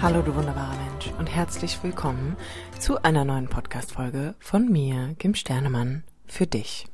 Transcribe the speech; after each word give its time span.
Hallo 0.00 0.22
du 0.22 0.32
wunderbarer 0.36 0.76
Mensch 0.76 1.10
und 1.18 1.26
herzlich 1.26 1.82
willkommen 1.82 2.36
zu 2.78 3.02
einer 3.02 3.24
neuen 3.24 3.48
Podcast-Folge 3.48 4.36
von 4.38 4.70
mir, 4.70 5.16
Kim 5.18 5.34
Sternemann, 5.34 6.04
für 6.24 6.46
dich. 6.46 6.86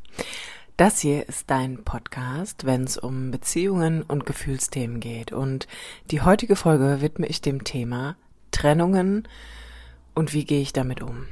Das 0.79 1.01
hier 1.01 1.29
ist 1.29 1.51
dein 1.51 1.85
Podcast, 1.85 2.65
wenn 2.65 2.85
es 2.85 2.97
um 2.97 3.31
Beziehungen 3.31 4.01
und 4.01 4.25
Gefühlsthemen 4.25 5.01
geht 5.01 5.33
und 5.33 5.69
die 6.11 6.23
heutige 6.23 6.57
Folge 6.57 7.03
widme 7.03 7.27
ich 7.27 7.43
dem 7.43 7.63
Thema 7.63 8.17
Trennungen 8.53 9.29
und 10.15 10.33
wie 10.33 10.47
gehe 10.47 10.63
ich 10.63 10.73
damit 10.73 11.03
um. 11.03 11.27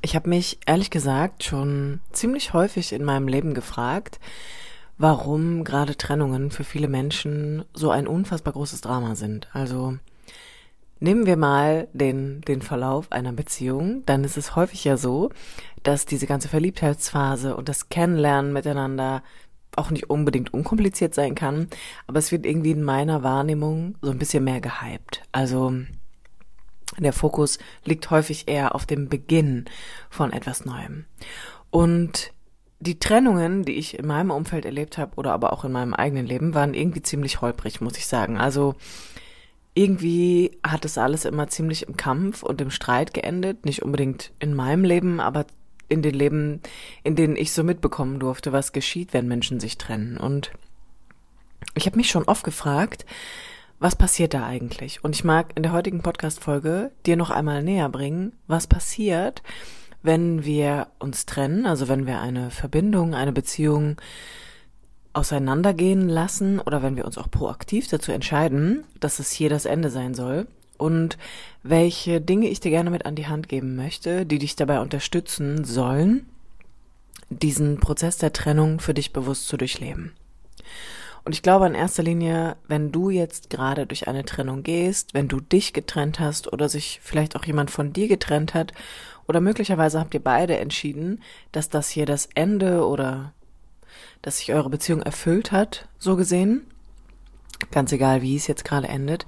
Ich 0.00 0.14
habe 0.14 0.28
mich 0.28 0.60
ehrlich 0.64 0.90
gesagt 0.90 1.42
schon 1.42 2.00
ziemlich 2.12 2.52
häufig 2.52 2.92
in 2.92 3.02
meinem 3.02 3.26
Leben 3.26 3.52
gefragt, 3.52 4.20
warum 4.98 5.64
gerade 5.64 5.96
Trennungen 5.96 6.50
für 6.50 6.64
viele 6.64 6.88
Menschen 6.88 7.64
so 7.74 7.90
ein 7.90 8.06
unfassbar 8.06 8.52
großes 8.52 8.80
Drama 8.80 9.14
sind. 9.14 9.48
Also 9.52 9.98
nehmen 11.00 11.26
wir 11.26 11.36
mal 11.36 11.88
den, 11.92 12.40
den 12.42 12.62
Verlauf 12.62 13.10
einer 13.12 13.32
Beziehung, 13.32 14.04
dann 14.06 14.24
ist 14.24 14.36
es 14.36 14.56
häufig 14.56 14.84
ja 14.84 14.96
so, 14.96 15.30
dass 15.82 16.06
diese 16.06 16.26
ganze 16.26 16.48
Verliebtheitsphase 16.48 17.56
und 17.56 17.68
das 17.68 17.88
Kennenlernen 17.88 18.52
miteinander 18.52 19.22
auch 19.76 19.90
nicht 19.90 20.08
unbedingt 20.08 20.54
unkompliziert 20.54 21.14
sein 21.14 21.34
kann, 21.34 21.68
aber 22.06 22.18
es 22.20 22.30
wird 22.30 22.46
irgendwie 22.46 22.70
in 22.70 22.84
meiner 22.84 23.22
Wahrnehmung 23.22 23.96
so 24.00 24.10
ein 24.10 24.18
bisschen 24.18 24.44
mehr 24.44 24.60
gehypt. 24.60 25.22
Also 25.32 25.74
der 26.98 27.12
Fokus 27.12 27.58
liegt 27.84 28.10
häufig 28.10 28.46
eher 28.46 28.74
auf 28.74 28.86
dem 28.86 29.08
Beginn 29.08 29.64
von 30.10 30.32
etwas 30.32 30.64
Neuem. 30.64 31.06
Und 31.70 32.32
die 32.84 32.98
Trennungen, 32.98 33.64
die 33.64 33.72
ich 33.72 33.98
in 33.98 34.06
meinem 34.06 34.30
Umfeld 34.30 34.64
erlebt 34.64 34.98
habe 34.98 35.16
oder 35.16 35.32
aber 35.32 35.52
auch 35.52 35.64
in 35.64 35.72
meinem 35.72 35.94
eigenen 35.94 36.26
Leben, 36.26 36.54
waren 36.54 36.74
irgendwie 36.74 37.02
ziemlich 37.02 37.40
holprig, 37.40 37.80
muss 37.80 37.96
ich 37.96 38.06
sagen. 38.06 38.36
Also 38.36 38.74
irgendwie 39.74 40.52
hat 40.62 40.84
es 40.84 40.98
alles 40.98 41.24
immer 41.24 41.48
ziemlich 41.48 41.88
im 41.88 41.96
Kampf 41.96 42.42
und 42.42 42.60
im 42.60 42.70
Streit 42.70 43.14
geendet. 43.14 43.64
Nicht 43.64 43.82
unbedingt 43.82 44.32
in 44.38 44.54
meinem 44.54 44.84
Leben, 44.84 45.18
aber 45.18 45.46
in 45.88 46.02
den 46.02 46.14
Leben, 46.14 46.60
in 47.02 47.16
denen 47.16 47.36
ich 47.36 47.52
so 47.52 47.64
mitbekommen 47.64 48.20
durfte, 48.20 48.52
was 48.52 48.72
geschieht, 48.72 49.12
wenn 49.12 49.28
Menschen 49.28 49.60
sich 49.60 49.78
trennen. 49.78 50.16
Und 50.16 50.52
ich 51.74 51.86
habe 51.86 51.96
mich 51.96 52.10
schon 52.10 52.24
oft 52.24 52.44
gefragt, 52.44 53.06
was 53.80 53.96
passiert 53.96 54.34
da 54.34 54.46
eigentlich? 54.46 55.02
Und 55.02 55.14
ich 55.14 55.24
mag 55.24 55.52
in 55.56 55.62
der 55.62 55.72
heutigen 55.72 56.02
Podcast-Folge 56.02 56.92
dir 57.06 57.16
noch 57.16 57.30
einmal 57.30 57.62
näher 57.62 57.88
bringen, 57.88 58.32
was 58.46 58.66
passiert, 58.66 59.42
wenn 60.04 60.44
wir 60.44 60.88
uns 60.98 61.24
trennen, 61.24 61.64
also 61.64 61.88
wenn 61.88 62.06
wir 62.06 62.20
eine 62.20 62.50
Verbindung, 62.50 63.14
eine 63.14 63.32
Beziehung 63.32 63.96
auseinandergehen 65.14 66.10
lassen 66.10 66.60
oder 66.60 66.82
wenn 66.82 66.96
wir 66.96 67.06
uns 67.06 67.16
auch 67.16 67.30
proaktiv 67.30 67.88
dazu 67.88 68.12
entscheiden, 68.12 68.84
dass 69.00 69.18
es 69.18 69.30
hier 69.30 69.48
das 69.48 69.64
Ende 69.64 69.88
sein 69.88 70.12
soll 70.12 70.46
und 70.76 71.16
welche 71.62 72.20
Dinge 72.20 72.48
ich 72.48 72.60
dir 72.60 72.70
gerne 72.70 72.90
mit 72.90 73.06
an 73.06 73.14
die 73.14 73.28
Hand 73.28 73.48
geben 73.48 73.76
möchte, 73.76 74.26
die 74.26 74.38
dich 74.38 74.56
dabei 74.56 74.80
unterstützen 74.80 75.64
sollen, 75.64 76.26
diesen 77.30 77.80
Prozess 77.80 78.18
der 78.18 78.34
Trennung 78.34 78.80
für 78.80 78.92
dich 78.92 79.14
bewusst 79.14 79.48
zu 79.48 79.56
durchleben. 79.56 80.12
Und 81.24 81.32
ich 81.32 81.40
glaube 81.40 81.66
in 81.66 81.74
erster 81.74 82.02
Linie, 82.02 82.56
wenn 82.68 82.92
du 82.92 83.08
jetzt 83.08 83.48
gerade 83.48 83.86
durch 83.86 84.06
eine 84.06 84.26
Trennung 84.26 84.62
gehst, 84.62 85.14
wenn 85.14 85.28
du 85.28 85.40
dich 85.40 85.72
getrennt 85.72 86.20
hast 86.20 86.52
oder 86.52 86.68
sich 86.68 87.00
vielleicht 87.02 87.36
auch 87.36 87.46
jemand 87.46 87.70
von 87.70 87.94
dir 87.94 88.08
getrennt 88.08 88.52
hat 88.52 88.74
oder 89.26 89.40
möglicherweise 89.40 90.00
habt 90.00 90.14
ihr 90.14 90.22
beide 90.22 90.58
entschieden, 90.58 91.22
dass 91.52 91.68
das 91.68 91.88
hier 91.88 92.06
das 92.06 92.28
Ende 92.34 92.86
oder 92.86 93.32
dass 94.22 94.38
sich 94.38 94.52
eure 94.52 94.70
Beziehung 94.70 95.02
erfüllt 95.02 95.52
hat, 95.52 95.88
so 95.98 96.16
gesehen, 96.16 96.66
ganz 97.70 97.92
egal 97.92 98.22
wie 98.22 98.36
es 98.36 98.46
jetzt 98.46 98.64
gerade 98.64 98.88
endet, 98.88 99.26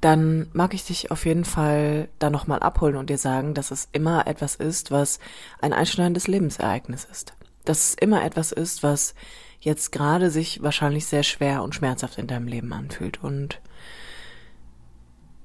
dann 0.00 0.48
mag 0.52 0.74
ich 0.74 0.84
dich 0.84 1.10
auf 1.10 1.24
jeden 1.24 1.44
Fall 1.44 2.08
da 2.18 2.30
nochmal 2.30 2.60
abholen 2.60 2.96
und 2.96 3.08
dir 3.10 3.18
sagen, 3.18 3.54
dass 3.54 3.70
es 3.70 3.88
immer 3.92 4.26
etwas 4.26 4.54
ist, 4.54 4.90
was 4.90 5.18
ein 5.60 5.72
einschneidendes 5.72 6.28
Lebensereignis 6.28 7.06
ist. 7.10 7.32
Dass 7.64 7.88
es 7.88 7.94
immer 7.94 8.24
etwas 8.24 8.52
ist, 8.52 8.82
was 8.82 9.14
jetzt 9.60 9.92
gerade 9.92 10.30
sich 10.30 10.62
wahrscheinlich 10.62 11.06
sehr 11.06 11.22
schwer 11.22 11.62
und 11.62 11.74
schmerzhaft 11.74 12.18
in 12.18 12.26
deinem 12.26 12.46
Leben 12.46 12.72
anfühlt. 12.72 13.22
Und 13.22 13.60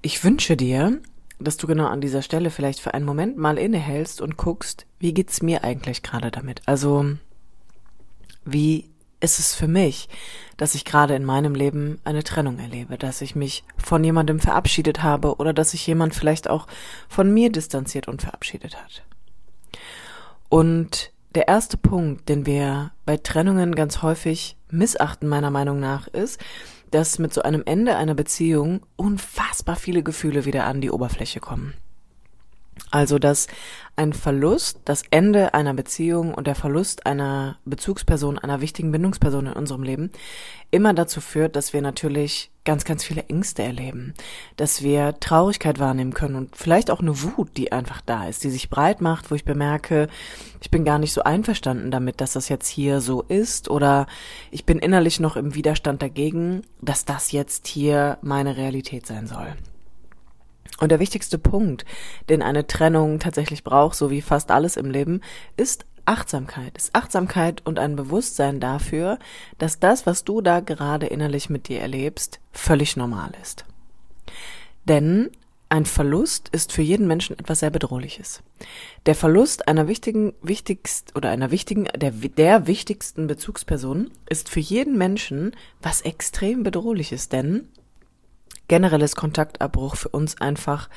ich 0.01 0.23
wünsche 0.23 0.57
dir, 0.57 1.01
dass 1.43 1.57
du 1.57 1.67
genau 1.67 1.87
an 1.87 2.01
dieser 2.01 2.21
Stelle 2.21 2.49
vielleicht 2.49 2.79
für 2.79 2.93
einen 2.93 3.05
Moment 3.05 3.37
mal 3.37 3.57
innehältst 3.57 4.21
und 4.21 4.37
guckst, 4.37 4.85
wie 4.99 5.13
geht's 5.13 5.41
mir 5.41 5.63
eigentlich 5.63 6.03
gerade 6.03 6.31
damit? 6.31 6.61
Also, 6.65 7.05
wie 8.45 8.89
ist 9.19 9.39
es 9.39 9.53
für 9.53 9.67
mich, 9.67 10.09
dass 10.57 10.75
ich 10.75 10.83
gerade 10.83 11.15
in 11.15 11.23
meinem 11.23 11.55
Leben 11.55 11.99
eine 12.03 12.23
Trennung 12.23 12.59
erlebe, 12.59 12.97
dass 12.97 13.21
ich 13.21 13.35
mich 13.35 13.63
von 13.77 14.03
jemandem 14.03 14.39
verabschiedet 14.39 15.03
habe 15.03 15.35
oder 15.35 15.53
dass 15.53 15.71
sich 15.71 15.85
jemand 15.85 16.15
vielleicht 16.15 16.49
auch 16.49 16.67
von 17.07 17.31
mir 17.31 17.51
distanziert 17.51 18.07
und 18.07 18.21
verabschiedet 18.21 18.77
hat. 18.81 19.03
Und 20.49 21.11
der 21.35 21.47
erste 21.47 21.77
Punkt, 21.77 22.27
den 22.27 22.45
wir 22.45 22.91
bei 23.05 23.17
Trennungen 23.17 23.75
ganz 23.75 24.01
häufig 24.01 24.57
missachten, 24.69 25.29
meiner 25.29 25.51
Meinung 25.51 25.79
nach, 25.79 26.07
ist, 26.07 26.41
dass 26.91 27.19
mit 27.19 27.33
so 27.33 27.41
einem 27.41 27.63
Ende 27.65 27.95
einer 27.95 28.13
Beziehung 28.13 28.81
unfassbar 28.95 29.75
viele 29.75 30.03
Gefühle 30.03 30.45
wieder 30.45 30.65
an 30.65 30.81
die 30.81 30.91
Oberfläche 30.91 31.39
kommen. 31.39 31.73
Also, 32.89 33.19
dass 33.19 33.47
ein 33.95 34.13
Verlust, 34.13 34.79
das 34.85 35.03
Ende 35.11 35.53
einer 35.53 35.73
Beziehung 35.73 36.33
und 36.33 36.47
der 36.47 36.55
Verlust 36.55 37.05
einer 37.05 37.57
Bezugsperson, 37.65 38.39
einer 38.39 38.61
wichtigen 38.61 38.91
Bindungsperson 38.91 39.47
in 39.47 39.53
unserem 39.53 39.83
Leben 39.83 40.11
immer 40.71 40.93
dazu 40.93 41.21
führt, 41.21 41.55
dass 41.55 41.73
wir 41.73 41.81
natürlich 41.81 42.51
ganz, 42.63 42.85
ganz 42.85 43.03
viele 43.03 43.23
Ängste 43.23 43.63
erleben, 43.63 44.13
dass 44.55 44.81
wir 44.81 45.19
Traurigkeit 45.19 45.79
wahrnehmen 45.79 46.13
können 46.13 46.35
und 46.35 46.55
vielleicht 46.55 46.91
auch 46.91 46.99
eine 46.99 47.21
Wut, 47.21 47.57
die 47.57 47.71
einfach 47.71 48.01
da 48.01 48.27
ist, 48.27 48.43
die 48.43 48.49
sich 48.49 48.69
breit 48.69 49.01
macht, 49.01 49.31
wo 49.31 49.35
ich 49.35 49.45
bemerke, 49.45 50.07
ich 50.61 50.71
bin 50.71 50.85
gar 50.85 50.99
nicht 50.99 51.13
so 51.13 51.23
einverstanden 51.23 51.91
damit, 51.91 52.21
dass 52.21 52.33
das 52.33 52.49
jetzt 52.49 52.67
hier 52.67 53.01
so 53.01 53.21
ist 53.23 53.69
oder 53.69 54.05
ich 54.51 54.65
bin 54.65 54.79
innerlich 54.79 55.19
noch 55.19 55.35
im 55.35 55.55
Widerstand 55.55 56.01
dagegen, 56.01 56.61
dass 56.81 57.05
das 57.05 57.31
jetzt 57.31 57.67
hier 57.67 58.17
meine 58.21 58.57
Realität 58.57 59.05
sein 59.05 59.27
soll. 59.27 59.55
Und 60.81 60.89
der 60.89 60.99
wichtigste 60.99 61.37
Punkt, 61.37 61.85
den 62.27 62.41
eine 62.41 62.65
Trennung 62.65 63.19
tatsächlich 63.19 63.63
braucht, 63.63 63.95
so 63.95 64.09
wie 64.09 64.21
fast 64.21 64.49
alles 64.49 64.77
im 64.77 64.89
Leben, 64.89 65.21
ist 65.55 65.85
Achtsamkeit. 66.05 66.75
Ist 66.75 66.95
Achtsamkeit 66.95 67.63
und 67.65 67.77
ein 67.77 67.95
Bewusstsein 67.95 68.59
dafür, 68.59 69.19
dass 69.59 69.79
das, 69.79 70.07
was 70.07 70.23
du 70.23 70.41
da 70.41 70.59
gerade 70.59 71.05
innerlich 71.05 71.51
mit 71.51 71.67
dir 71.67 71.81
erlebst, 71.81 72.39
völlig 72.51 72.97
normal 72.97 73.31
ist. 73.39 73.63
Denn 74.85 75.29
ein 75.69 75.85
Verlust 75.85 76.49
ist 76.49 76.71
für 76.71 76.81
jeden 76.81 77.05
Menschen 77.05 77.37
etwas 77.37 77.59
sehr 77.59 77.69
Bedrohliches. 77.69 78.41
Der 79.05 79.13
Verlust 79.13 79.67
einer 79.67 79.87
wichtigen, 79.87 80.33
wichtigst 80.41 81.15
oder 81.15 81.29
einer 81.29 81.51
wichtigen, 81.51 81.87
der, 81.95 82.09
der 82.09 82.65
wichtigsten 82.65 83.27
Bezugsperson 83.27 84.09
ist 84.27 84.49
für 84.49 84.59
jeden 84.59 84.97
Menschen 84.97 85.55
was 85.79 86.01
extrem 86.01 86.63
bedrohliches, 86.63 87.29
denn 87.29 87.69
generelles 88.71 89.17
Kontaktabbruch 89.17 89.97
für 89.97 90.07
uns 90.07 90.39
einfach 90.39 90.87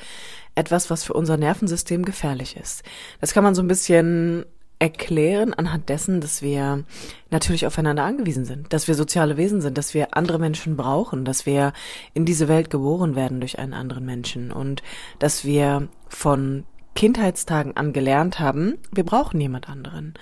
etwas, 0.55 0.89
was 0.89 1.03
für 1.03 1.11
unser 1.11 1.35
Nervensystem 1.35 2.05
gefährlich 2.05 2.55
ist. 2.55 2.83
Das 3.19 3.33
kann 3.33 3.43
man 3.43 3.53
so 3.53 3.61
ein 3.61 3.67
bisschen 3.67 4.45
erklären 4.79 5.53
anhand 5.53 5.89
dessen, 5.89 6.21
dass 6.21 6.41
wir 6.41 6.85
natürlich 7.31 7.67
aufeinander 7.67 8.05
angewiesen 8.05 8.45
sind, 8.45 8.71
dass 8.71 8.87
wir 8.87 8.95
soziale 8.95 9.35
Wesen 9.35 9.59
sind, 9.59 9.77
dass 9.77 9.93
wir 9.93 10.15
andere 10.15 10.39
Menschen 10.39 10.77
brauchen, 10.77 11.25
dass 11.25 11.45
wir 11.45 11.73
in 12.13 12.23
diese 12.23 12.47
Welt 12.47 12.69
geboren 12.69 13.17
werden 13.17 13.41
durch 13.41 13.59
einen 13.59 13.73
anderen 13.73 14.05
Menschen 14.05 14.53
und 14.53 14.81
dass 15.19 15.43
wir 15.43 15.89
von 16.07 16.63
Kindheitstagen 16.95 17.75
an 17.75 17.91
gelernt 17.91 18.39
haben, 18.39 18.77
wir 18.93 19.03
brauchen 19.03 19.41
jemand 19.41 19.67
anderen. 19.67 20.13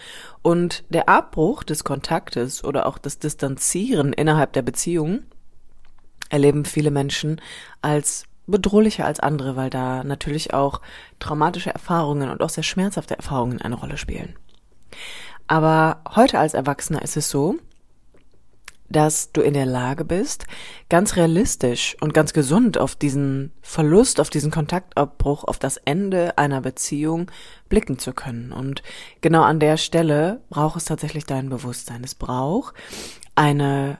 Und 0.41 0.85
der 0.89 1.07
Abbruch 1.07 1.61
des 1.61 1.83
Kontaktes 1.83 2.63
oder 2.63 2.87
auch 2.87 2.97
das 2.97 3.19
Distanzieren 3.19 4.11
innerhalb 4.11 4.53
der 4.53 4.63
Beziehung 4.63 5.21
erleben 6.33 6.65
viele 6.65 6.91
Menschen 6.91 7.39
als 7.81 8.25
bedrohlicher 8.47 9.05
als 9.05 9.19
andere, 9.19 9.55
weil 9.55 9.69
da 9.69 10.03
natürlich 10.03 10.53
auch 10.53 10.81
traumatische 11.19 11.69
Erfahrungen 11.69 12.29
und 12.29 12.41
auch 12.41 12.49
sehr 12.49 12.63
schmerzhafte 12.63 13.15
Erfahrungen 13.15 13.61
eine 13.61 13.75
Rolle 13.75 13.97
spielen. 13.97 14.35
Aber 15.47 16.01
heute 16.15 16.39
als 16.39 16.53
Erwachsener 16.53 17.01
ist 17.01 17.15
es 17.15 17.29
so, 17.29 17.57
dass 18.89 19.31
du 19.31 19.41
in 19.41 19.53
der 19.53 19.65
Lage 19.65 20.05
bist, 20.05 20.45
ganz 20.89 21.15
realistisch 21.15 21.95
und 21.99 22.13
ganz 22.13 22.33
gesund 22.33 22.77
auf 22.77 22.95
diesen 22.95 23.51
Verlust, 23.61 24.19
auf 24.19 24.29
diesen 24.29 24.51
Kontaktabbruch, 24.51 25.45
auf 25.45 25.57
das 25.57 25.77
Ende 25.77 26.37
einer 26.37 26.61
Beziehung 26.61 27.31
blicken 27.69 27.97
zu 27.97 28.13
können. 28.13 28.51
Und 28.51 28.83
genau 29.21 29.43
an 29.43 29.59
der 29.59 29.77
Stelle 29.77 30.41
braucht 30.49 30.77
es 30.77 30.85
tatsächlich 30.85 31.25
dein 31.25 31.49
Bewusstsein. 31.49 32.03
Es 32.03 32.13
braucht 32.13 32.75
eine, 33.35 33.99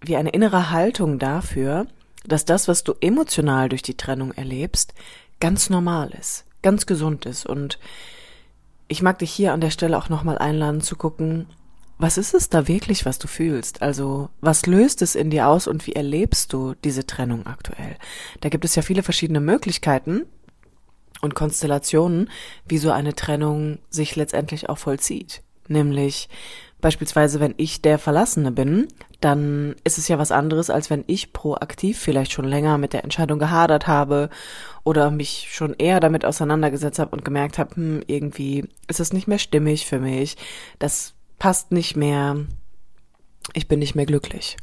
wie 0.00 0.16
eine 0.16 0.30
innere 0.30 0.70
Haltung 0.70 1.18
dafür, 1.18 1.86
dass 2.24 2.44
das, 2.44 2.68
was 2.68 2.84
du 2.84 2.94
emotional 3.00 3.68
durch 3.68 3.82
die 3.82 3.96
Trennung 3.96 4.32
erlebst, 4.32 4.94
ganz 5.40 5.70
normal 5.70 6.10
ist, 6.18 6.44
ganz 6.62 6.86
gesund 6.86 7.26
ist. 7.26 7.46
Und 7.46 7.78
ich 8.88 9.02
mag 9.02 9.18
dich 9.18 9.30
hier 9.30 9.52
an 9.52 9.60
der 9.60 9.70
Stelle 9.70 9.96
auch 9.96 10.08
nochmal 10.08 10.38
einladen 10.38 10.80
zu 10.80 10.96
gucken, 10.96 11.46
was 12.00 12.16
ist 12.16 12.32
es 12.32 12.48
da 12.48 12.66
wirklich, 12.66 13.04
was 13.04 13.18
du 13.18 13.28
fühlst? 13.28 13.82
Also, 13.82 14.30
was 14.40 14.64
löst 14.64 15.02
es 15.02 15.14
in 15.14 15.28
dir 15.28 15.48
aus 15.48 15.66
und 15.66 15.86
wie 15.86 15.92
erlebst 15.92 16.52
du 16.52 16.74
diese 16.82 17.06
Trennung 17.06 17.46
aktuell? 17.46 17.96
Da 18.40 18.48
gibt 18.48 18.64
es 18.64 18.74
ja 18.74 18.80
viele 18.80 19.02
verschiedene 19.02 19.40
Möglichkeiten 19.40 20.24
und 21.20 21.34
Konstellationen, 21.34 22.30
wie 22.66 22.78
so 22.78 22.90
eine 22.90 23.14
Trennung 23.14 23.80
sich 23.90 24.16
letztendlich 24.16 24.70
auch 24.70 24.78
vollzieht. 24.78 25.42
Nämlich 25.68 26.30
beispielsweise, 26.80 27.40
wenn 27.40 27.54
ich 27.56 27.82
der 27.82 27.98
Verlassene 27.98 28.52
bin, 28.52 28.88
dann 29.20 29.74
ist 29.84 29.98
es 29.98 30.08
ja 30.08 30.18
was 30.18 30.32
anderes, 30.32 30.70
als 30.70 30.90
wenn 30.90 31.04
ich 31.06 31.32
proaktiv 31.32 31.98
vielleicht 31.98 32.32
schon 32.32 32.46
länger 32.46 32.78
mit 32.78 32.92
der 32.92 33.04
Entscheidung 33.04 33.38
gehadert 33.38 33.86
habe 33.86 34.30
oder 34.84 35.10
mich 35.10 35.48
schon 35.50 35.74
eher 35.74 36.00
damit 36.00 36.24
auseinandergesetzt 36.24 36.98
habe 36.98 37.10
und 37.10 37.24
gemerkt 37.24 37.58
habe, 37.58 37.76
hm, 37.76 38.02
irgendwie 38.06 38.68
ist 38.88 39.00
es 39.00 39.12
nicht 39.12 39.28
mehr 39.28 39.38
stimmig 39.38 39.86
für 39.86 39.98
mich. 39.98 40.36
Das 40.78 41.14
passt 41.38 41.72
nicht 41.72 41.96
mehr, 41.96 42.36
ich 43.52 43.68
bin 43.68 43.78
nicht 43.78 43.94
mehr 43.94 44.06
glücklich. 44.06 44.56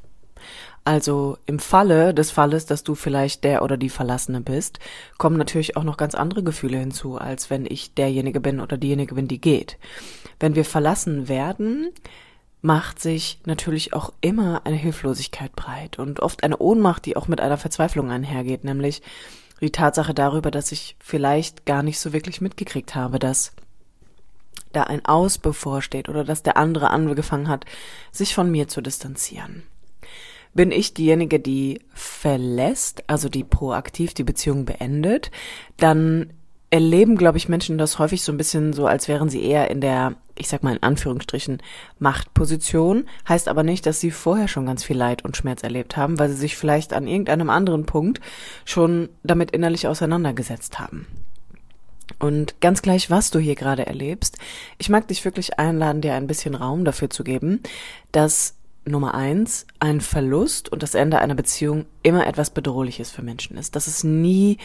Also 0.88 1.38
im 1.46 1.60
Falle 1.60 2.14
des 2.14 2.32
Falles, 2.32 2.66
dass 2.66 2.82
du 2.82 2.96
vielleicht 2.96 3.44
der 3.44 3.62
oder 3.62 3.76
die 3.76 3.90
Verlassene 3.90 4.40
bist, 4.40 4.80
kommen 5.18 5.36
natürlich 5.36 5.76
auch 5.76 5.84
noch 5.84 5.98
ganz 5.98 6.16
andere 6.16 6.44
Gefühle 6.44 6.78
hinzu, 6.78 7.18
als 7.18 7.50
wenn 7.50 7.66
ich 7.66 7.94
derjenige 7.94 8.40
bin 8.40 8.62
oder 8.62 8.78
diejenige 8.78 9.16
bin, 9.16 9.28
die 9.28 9.42
geht. 9.42 9.78
Wenn 10.40 10.56
wir 10.56 10.64
verlassen 10.64 11.28
werden, 11.28 11.90
macht 12.62 13.02
sich 13.02 13.42
natürlich 13.44 13.92
auch 13.92 14.14
immer 14.22 14.62
eine 14.64 14.78
Hilflosigkeit 14.78 15.54
breit 15.58 16.00
und 16.00 16.22
oft 16.22 16.46
eine 16.46 16.58
Ohnmacht, 16.58 17.06
die 17.06 17.18
auch 17.18 17.28
mit 17.28 17.42
einer 17.42 17.58
Verzweiflung 17.58 18.10
einhergeht, 18.10 18.64
nämlich 18.64 19.02
die 19.60 19.74
Tatsache 19.74 20.14
darüber, 20.14 20.52
dass 20.52 20.72
ich 20.72 20.96
vielleicht 21.02 21.66
gar 21.66 21.84
nicht 21.84 22.00
so 22.00 22.14
wirklich 22.14 22.40
mitgekriegt 22.40 22.96
habe, 22.96 23.20
dass 23.20 23.52
da 24.72 24.84
ein 24.84 25.04
Aus 25.04 25.38
bevorsteht 25.38 26.08
oder 26.08 26.24
dass 26.24 26.44
der 26.44 26.56
andere 26.56 26.92
angefangen 26.92 27.50
hat, 27.50 27.66
sich 28.14 28.34
von 28.34 28.50
mir 28.50 28.70
zu 28.70 28.80
distanzieren. 28.80 29.64
Bin 30.58 30.72
ich 30.72 30.96
diejenige, 30.96 31.40
die 31.40 31.82
verlässt, 31.94 33.04
also 33.06 33.30
die 33.30 33.44
proaktiv 33.44 34.16
die 34.16 34.24
Beziehung 34.24 34.66
beendet, 34.66 35.30
dann 35.78 36.34
erleben, 36.72 37.16
glaube 37.16 37.38
ich, 37.38 37.48
Menschen 37.48 37.78
das 37.78 38.00
häufig 38.00 38.24
so 38.24 38.32
ein 38.32 38.38
bisschen 38.38 38.74
so, 38.74 38.88
als 38.88 39.08
wären 39.08 39.30
sie 39.30 39.44
eher 39.44 39.70
in 39.70 39.82
der, 39.82 40.16
ich 40.36 40.48
sag 40.48 40.64
mal 40.64 40.76
in 40.76 40.82
Anführungsstrichen, 40.82 41.62
Machtposition. 42.00 43.06
Heißt 43.30 43.50
aber 43.50 43.62
nicht, 43.62 43.86
dass 43.86 44.00
sie 44.00 44.10
vorher 44.10 44.48
schon 44.48 44.66
ganz 44.66 44.84
viel 44.84 44.98
Leid 44.98 45.24
und 45.24 45.38
Schmerz 45.38 45.62
erlebt 45.62 45.96
haben, 45.96 46.18
weil 46.18 46.30
sie 46.30 46.38
sich 46.38 46.58
vielleicht 46.58 46.92
an 46.92 47.08
irgendeinem 47.08 47.52
anderen 47.52 47.86
Punkt 47.86 48.20
schon 48.66 49.10
damit 49.22 49.52
innerlich 49.52 49.88
auseinandergesetzt 49.88 50.80
haben. 50.80 51.06
Und 52.18 52.60
ganz 52.62 52.82
gleich, 52.82 53.12
was 53.12 53.30
du 53.30 53.38
hier 53.38 53.54
gerade 53.54 53.86
erlebst, 53.86 54.40
ich 54.80 54.90
mag 54.90 55.08
dich 55.08 55.24
wirklich 55.24 55.60
einladen, 55.60 56.02
dir 56.02 56.16
ein 56.16 56.26
bisschen 56.26 56.56
Raum 56.56 56.84
dafür 56.84 57.12
zu 57.12 57.24
geben, 57.24 57.62
dass 58.12 58.57
Nummer 58.88 59.14
eins, 59.14 59.66
ein 59.80 60.02
Verlust 60.02 60.70
und 60.70 60.84
das 60.84 60.96
Ende 60.96 61.20
einer 61.20 61.36
Beziehung 61.36 61.86
immer 62.04 62.28
etwas 62.28 62.50
Bedrohliches 62.50 63.12
für 63.12 63.22
Menschen 63.22 63.58
ist. 63.58 63.76
Das 63.76 63.88
ist 63.88 64.04
nie 64.04 64.58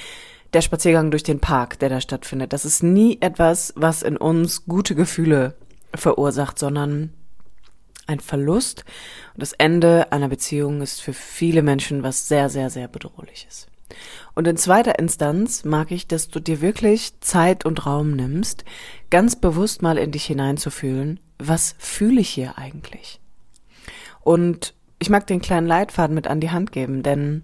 der 0.52 0.60
Spaziergang 0.60 1.10
durch 1.10 1.22
den 1.22 1.40
Park, 1.40 1.78
der 1.78 1.88
da 1.88 2.00
stattfindet. 2.00 2.52
Das 2.52 2.64
ist 2.64 2.82
nie 2.82 3.18
etwas, 3.20 3.72
was 3.76 4.02
in 4.02 4.16
uns 4.16 4.66
gute 4.66 4.94
Gefühle 4.94 5.54
verursacht, 5.94 6.58
sondern 6.58 7.12
ein 8.06 8.20
Verlust 8.20 8.84
und 9.34 9.42
das 9.42 9.52
Ende 9.52 10.10
einer 10.12 10.28
Beziehung 10.28 10.82
ist 10.82 11.00
für 11.00 11.12
viele 11.12 11.62
Menschen 11.62 12.02
was 12.02 12.28
sehr, 12.28 12.48
sehr, 12.48 12.68
sehr 12.68 12.88
bedrohliches. 12.88 13.68
Und 14.34 14.48
in 14.48 14.56
zweiter 14.56 14.98
Instanz 14.98 15.64
mag 15.64 15.90
ich, 15.90 16.06
dass 16.06 16.28
du 16.28 16.40
dir 16.40 16.60
wirklich 16.60 17.20
Zeit 17.20 17.64
und 17.64 17.86
Raum 17.86 18.12
nimmst, 18.12 18.64
ganz 19.10 19.36
bewusst 19.36 19.82
mal 19.82 19.98
in 19.98 20.10
dich 20.10 20.24
hineinzufühlen, 20.24 21.20
was 21.38 21.74
fühle 21.78 22.20
ich 22.20 22.30
hier 22.30 22.56
eigentlich? 22.56 23.21
Und 24.22 24.74
ich 24.98 25.10
mag 25.10 25.26
den 25.26 25.40
kleinen 25.40 25.66
Leitfaden 25.66 26.14
mit 26.14 26.28
an 26.28 26.40
die 26.40 26.50
Hand 26.50 26.72
geben, 26.72 27.02
denn 27.02 27.42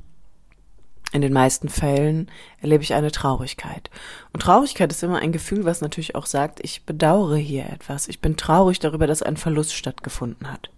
in 1.12 1.22
den 1.22 1.32
meisten 1.32 1.68
Fällen 1.68 2.30
erlebe 2.60 2.82
ich 2.82 2.94
eine 2.94 3.10
Traurigkeit. 3.10 3.90
Und 4.32 4.40
Traurigkeit 4.40 4.92
ist 4.92 5.02
immer 5.02 5.18
ein 5.18 5.32
Gefühl, 5.32 5.64
was 5.64 5.80
natürlich 5.80 6.14
auch 6.14 6.26
sagt, 6.26 6.60
ich 6.62 6.84
bedauere 6.84 7.36
hier 7.36 7.66
etwas. 7.66 8.08
Ich 8.08 8.20
bin 8.20 8.36
traurig 8.36 8.78
darüber, 8.78 9.06
dass 9.06 9.22
ein 9.22 9.36
Verlust 9.36 9.74
stattgefunden 9.74 10.52
hat. 10.52 10.70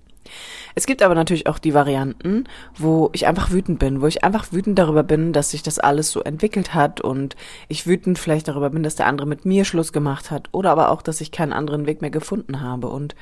Es 0.76 0.86
gibt 0.86 1.02
aber 1.02 1.16
natürlich 1.16 1.48
auch 1.48 1.58
die 1.58 1.74
Varianten, 1.74 2.44
wo 2.76 3.10
ich 3.12 3.26
einfach 3.26 3.50
wütend 3.50 3.80
bin, 3.80 4.00
wo 4.00 4.06
ich 4.06 4.22
einfach 4.22 4.52
wütend 4.52 4.78
darüber 4.78 5.02
bin, 5.02 5.32
dass 5.32 5.50
sich 5.50 5.62
das 5.62 5.80
alles 5.80 6.12
so 6.12 6.22
entwickelt 6.22 6.74
hat 6.74 7.00
und 7.00 7.34
ich 7.68 7.86
wütend 7.86 8.18
vielleicht 8.18 8.46
darüber 8.46 8.70
bin, 8.70 8.84
dass 8.84 8.94
der 8.94 9.06
andere 9.06 9.26
mit 9.26 9.44
mir 9.44 9.64
Schluss 9.64 9.92
gemacht 9.92 10.30
hat 10.30 10.48
oder 10.52 10.70
aber 10.70 10.90
auch, 10.90 11.02
dass 11.02 11.20
ich 11.20 11.32
keinen 11.32 11.52
anderen 11.52 11.86
Weg 11.86 12.00
mehr 12.00 12.10
gefunden 12.10 12.60
habe. 12.60 12.88
Und 12.88 13.16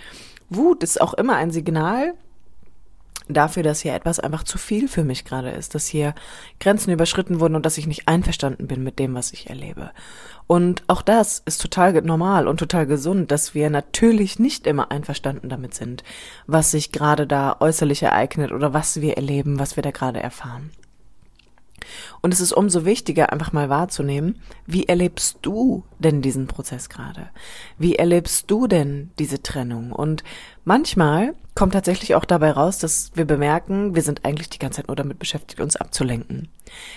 Wut 0.50 0.82
ist 0.82 1.00
auch 1.00 1.14
immer 1.14 1.36
ein 1.36 1.50
Signal, 1.50 2.14
dafür, 3.28 3.62
dass 3.62 3.80
hier 3.80 3.94
etwas 3.94 4.20
einfach 4.20 4.42
zu 4.44 4.58
viel 4.58 4.88
für 4.88 5.04
mich 5.04 5.24
gerade 5.24 5.50
ist, 5.50 5.74
dass 5.74 5.86
hier 5.86 6.14
Grenzen 6.60 6.92
überschritten 6.92 7.40
wurden 7.40 7.54
und 7.54 7.66
dass 7.66 7.78
ich 7.78 7.86
nicht 7.86 8.08
einverstanden 8.08 8.66
bin 8.66 8.82
mit 8.82 8.98
dem, 8.98 9.14
was 9.14 9.32
ich 9.32 9.48
erlebe. 9.48 9.90
Und 10.46 10.82
auch 10.86 11.02
das 11.02 11.42
ist 11.44 11.60
total 11.60 11.92
normal 12.02 12.48
und 12.48 12.56
total 12.58 12.86
gesund, 12.86 13.30
dass 13.30 13.54
wir 13.54 13.68
natürlich 13.68 14.38
nicht 14.38 14.66
immer 14.66 14.90
einverstanden 14.90 15.48
damit 15.48 15.74
sind, 15.74 16.04
was 16.46 16.70
sich 16.70 16.90
gerade 16.90 17.26
da 17.26 17.56
äußerlich 17.60 18.02
ereignet 18.02 18.52
oder 18.52 18.72
was 18.72 19.00
wir 19.00 19.16
erleben, 19.16 19.58
was 19.58 19.76
wir 19.76 19.82
da 19.82 19.90
gerade 19.90 20.22
erfahren. 20.22 20.70
Und 22.20 22.34
es 22.34 22.40
ist 22.40 22.52
umso 22.52 22.84
wichtiger, 22.84 23.32
einfach 23.32 23.52
mal 23.52 23.68
wahrzunehmen, 23.68 24.40
wie 24.66 24.84
erlebst 24.84 25.38
du 25.42 25.84
denn 25.98 26.22
diesen 26.22 26.46
Prozess 26.46 26.88
gerade? 26.88 27.28
Wie 27.78 27.96
erlebst 27.96 28.50
du 28.50 28.66
denn 28.66 29.10
diese 29.18 29.42
Trennung? 29.42 29.92
Und 29.92 30.24
manchmal 30.64 31.34
kommt 31.58 31.72
tatsächlich 31.72 32.14
auch 32.14 32.24
dabei 32.24 32.52
raus, 32.52 32.78
dass 32.78 33.10
wir 33.14 33.24
bemerken, 33.24 33.96
wir 33.96 34.02
sind 34.02 34.24
eigentlich 34.24 34.48
die 34.48 34.60
ganze 34.60 34.76
Zeit 34.76 34.86
nur 34.86 34.94
damit 34.94 35.18
beschäftigt, 35.18 35.60
uns 35.60 35.74
abzulenken. 35.74 36.48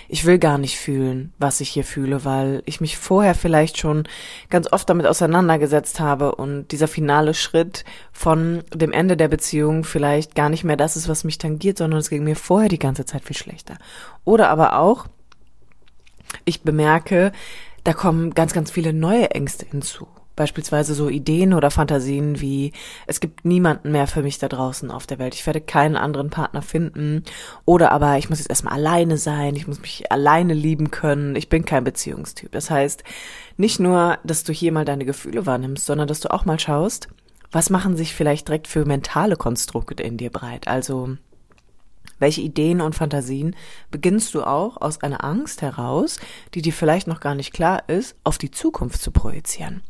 Ich 0.08 0.24
will 0.24 0.38
gar 0.38 0.56
nicht 0.56 0.78
fühlen, 0.78 1.32
was 1.38 1.60
ich 1.60 1.70
hier 1.70 1.82
fühle, 1.82 2.24
weil 2.24 2.62
ich 2.64 2.80
mich 2.80 2.96
vorher 2.96 3.34
vielleicht 3.34 3.76
schon 3.76 4.04
ganz 4.50 4.72
oft 4.72 4.88
damit 4.88 5.06
auseinandergesetzt 5.06 5.98
habe 5.98 6.36
und 6.36 6.68
dieser 6.68 6.86
finale 6.86 7.34
Schritt 7.34 7.84
von 8.12 8.62
dem 8.72 8.92
Ende 8.92 9.16
der 9.16 9.26
Beziehung 9.26 9.82
vielleicht 9.82 10.36
gar 10.36 10.48
nicht 10.48 10.62
mehr 10.62 10.76
das 10.76 10.96
ist, 10.96 11.08
was 11.08 11.24
mich 11.24 11.38
tangiert, 11.38 11.78
sondern 11.78 11.98
es 11.98 12.08
ging 12.08 12.22
mir 12.22 12.36
vorher 12.36 12.68
die 12.68 12.78
ganze 12.78 13.04
Zeit 13.04 13.24
viel 13.24 13.36
schlechter. 13.36 13.78
Oder 14.24 14.48
aber 14.48 14.78
auch, 14.78 15.06
ich 16.44 16.62
bemerke, 16.62 17.32
da 17.82 17.94
kommen 17.94 18.32
ganz, 18.32 18.52
ganz 18.52 18.70
viele 18.70 18.92
neue 18.92 19.32
Ängste 19.32 19.66
hinzu. 19.66 20.06
Beispielsweise 20.34 20.94
so 20.94 21.08
Ideen 21.08 21.54
oder 21.54 21.70
Fantasien 21.70 22.40
wie, 22.40 22.72
es 23.06 23.20
gibt 23.20 23.44
niemanden 23.44 23.92
mehr 23.92 24.06
für 24.06 24.22
mich 24.22 24.38
da 24.38 24.48
draußen 24.48 24.90
auf 24.90 25.06
der 25.06 25.18
Welt, 25.18 25.34
ich 25.34 25.46
werde 25.46 25.60
keinen 25.60 25.96
anderen 25.96 26.30
Partner 26.30 26.62
finden. 26.62 27.24
Oder 27.64 27.92
aber, 27.92 28.18
ich 28.18 28.30
muss 28.30 28.38
jetzt 28.38 28.50
erstmal 28.50 28.74
alleine 28.74 29.18
sein, 29.18 29.56
ich 29.56 29.66
muss 29.66 29.80
mich 29.80 30.10
alleine 30.10 30.54
lieben 30.54 30.90
können, 30.90 31.36
ich 31.36 31.48
bin 31.48 31.64
kein 31.64 31.84
Beziehungstyp. 31.84 32.50
Das 32.52 32.70
heißt, 32.70 33.04
nicht 33.56 33.80
nur, 33.80 34.18
dass 34.24 34.44
du 34.44 34.52
hier 34.52 34.72
mal 34.72 34.84
deine 34.84 35.04
Gefühle 35.04 35.46
wahrnimmst, 35.46 35.86
sondern 35.86 36.08
dass 36.08 36.20
du 36.20 36.32
auch 36.32 36.44
mal 36.44 36.58
schaust, 36.58 37.08
was 37.50 37.68
machen 37.68 37.96
sich 37.96 38.14
vielleicht 38.14 38.48
direkt 38.48 38.66
für 38.66 38.84
mentale 38.86 39.36
Konstrukte 39.36 40.02
in 40.02 40.16
dir 40.16 40.30
breit. 40.30 40.68
Also, 40.68 41.16
welche 42.22 42.40
Ideen 42.40 42.80
und 42.80 42.94
Fantasien 42.94 43.54
beginnst 43.90 44.32
du 44.34 44.42
auch 44.42 44.80
aus 44.80 45.02
einer 45.02 45.22
Angst 45.22 45.60
heraus, 45.60 46.18
die 46.54 46.62
dir 46.62 46.72
vielleicht 46.72 47.06
noch 47.06 47.20
gar 47.20 47.34
nicht 47.34 47.52
klar 47.52 47.88
ist, 47.88 48.16
auf 48.24 48.38
die 48.38 48.50
Zukunft 48.50 49.02
zu 49.02 49.10
projizieren? 49.10 49.82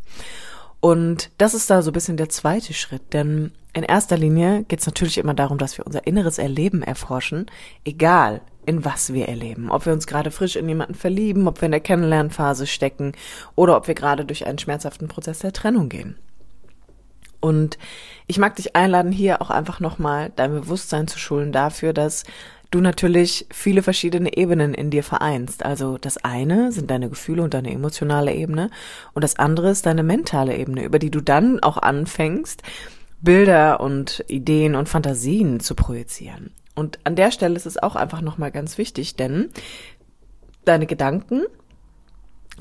Und 0.81 1.31
das 1.39 1.55
ist 1.55 1.71
da 1.71 1.81
so 1.81 1.91
ein 1.91 1.93
bisschen 1.93 2.17
der 2.17 2.29
zweite 2.29 2.75
Schritt, 2.75 3.13
denn 3.13 3.53
in 3.73 3.85
erster 3.85 4.19
Linie 4.19 4.65
geht 4.65 4.81
es 4.81 4.87
natürlich 4.87 5.17
immer 5.17 5.33
darum, 5.33 5.57
dass 5.57 5.79
wir 5.79 5.87
unser 5.87 6.07
inneres 6.09 6.39
Erleben 6.39 6.83
erforschen, 6.83 7.47
egal 7.85 8.41
in 8.67 8.85
was 8.85 9.13
wir 9.13 9.29
erleben. 9.29 9.71
Ob 9.71 9.87
wir 9.87 9.93
uns 9.93 10.07
gerade 10.07 10.31
frisch 10.31 10.57
in 10.57 10.69
jemanden 10.69 10.95
verlieben, 10.95 11.47
ob 11.47 11.61
wir 11.61 11.67
in 11.67 11.73
der 11.73 11.81
Kennenlernphase 11.81 12.67
stecken 12.67 13.13
oder 13.55 13.77
ob 13.77 13.87
wir 13.87 13.95
gerade 13.95 14.25
durch 14.25 14.47
einen 14.47 14.59
schmerzhaften 14.59 15.09
Prozess 15.09 15.39
der 15.39 15.53
Trennung 15.53 15.89
gehen. 15.89 16.17
Und 17.41 17.77
ich 18.27 18.39
mag 18.39 18.57
dich 18.57 18.77
einladen, 18.77 19.13
hier 19.13 19.43
auch 19.43 19.51
einfach 19.51 19.81
nochmal 19.81 20.33
dein 20.37 20.53
Bewusstsein 20.53 21.09
zu 21.09 21.19
schulen 21.19 21.53
dafür, 21.53 21.93
dass 21.93 22.25
du 22.71 22.81
natürlich 22.81 23.47
viele 23.51 23.83
verschiedene 23.83 24.37
Ebenen 24.37 24.75
in 24.75 24.91
dir 24.91 25.05
vereinst. 25.05 25.65
Also 25.65 25.99
das 25.99 26.19
eine 26.25 26.73
sind 26.73 26.91
deine 26.91 27.09
Gefühle 27.09 27.43
und 27.43 27.55
deine 27.55 27.73
emotionale 27.73 28.35
Ebene 28.35 28.71
und 29.13 29.23
das 29.23 29.39
andere 29.39 29.71
ist 29.71 29.87
deine 29.87 30.03
mentale 30.03 30.57
Ebene, 30.57 30.85
über 30.85 30.99
die 30.99 31.11
du 31.11 31.21
dann 31.21 31.61
auch 31.61 31.77
anfängst, 31.77 32.63
Bilder 33.21 33.81
und 33.81 34.25
Ideen 34.27 34.75
und 34.75 34.89
Fantasien 34.89 35.61
zu 35.61 35.75
projizieren. 35.75 36.51
Und 36.75 36.99
an 37.05 37.15
der 37.15 37.31
Stelle 37.31 37.55
ist 37.55 37.67
es 37.67 37.81
auch 37.81 37.95
einfach 37.95 38.23
nochmal 38.23 38.51
ganz 38.51 38.79
wichtig, 38.79 39.17
denn 39.17 39.51
deine 40.65 40.87
Gedanken 40.87 41.43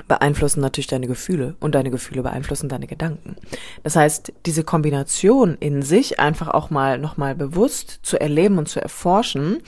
beeinflussen 0.08 0.60
natürlich 0.60 0.86
deine 0.86 1.06
Gefühle 1.06 1.54
und 1.60 1.74
deine 1.74 1.90
Gefühle 1.90 2.22
beeinflussen 2.22 2.68
deine 2.68 2.86
Gedanken. 2.86 3.36
Das 3.82 3.96
heißt, 3.96 4.32
diese 4.46 4.64
Kombination 4.64 5.56
in 5.60 5.82
sich 5.82 6.18
einfach 6.18 6.48
auch 6.48 6.70
mal 6.70 6.98
nochmal 6.98 7.34
bewusst 7.34 8.00
zu 8.02 8.20
erleben 8.20 8.58
und 8.58 8.68
zu 8.68 8.80
erforschen, 8.80 9.58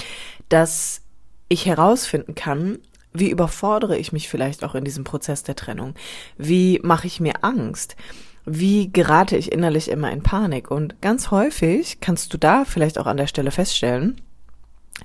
dass 0.48 1.02
ich 1.48 1.66
herausfinden 1.66 2.34
kann, 2.34 2.78
wie 3.12 3.30
überfordere 3.30 3.96
ich 3.96 4.12
mich 4.12 4.28
vielleicht 4.28 4.64
auch 4.64 4.74
in 4.74 4.84
diesem 4.84 5.04
Prozess 5.04 5.44
der 5.44 5.54
Trennung? 5.54 5.94
Wie 6.36 6.80
mache 6.82 7.06
ich 7.06 7.20
mir 7.20 7.44
Angst? 7.44 7.96
Wie 8.44 8.92
gerate 8.92 9.36
ich 9.36 9.52
innerlich 9.52 9.88
immer 9.88 10.10
in 10.10 10.22
Panik? 10.22 10.70
Und 10.70 11.00
ganz 11.00 11.30
häufig 11.30 12.00
kannst 12.00 12.34
du 12.34 12.38
da 12.38 12.64
vielleicht 12.64 12.98
auch 12.98 13.06
an 13.06 13.16
der 13.16 13.28
Stelle 13.28 13.52
feststellen, 13.52 14.20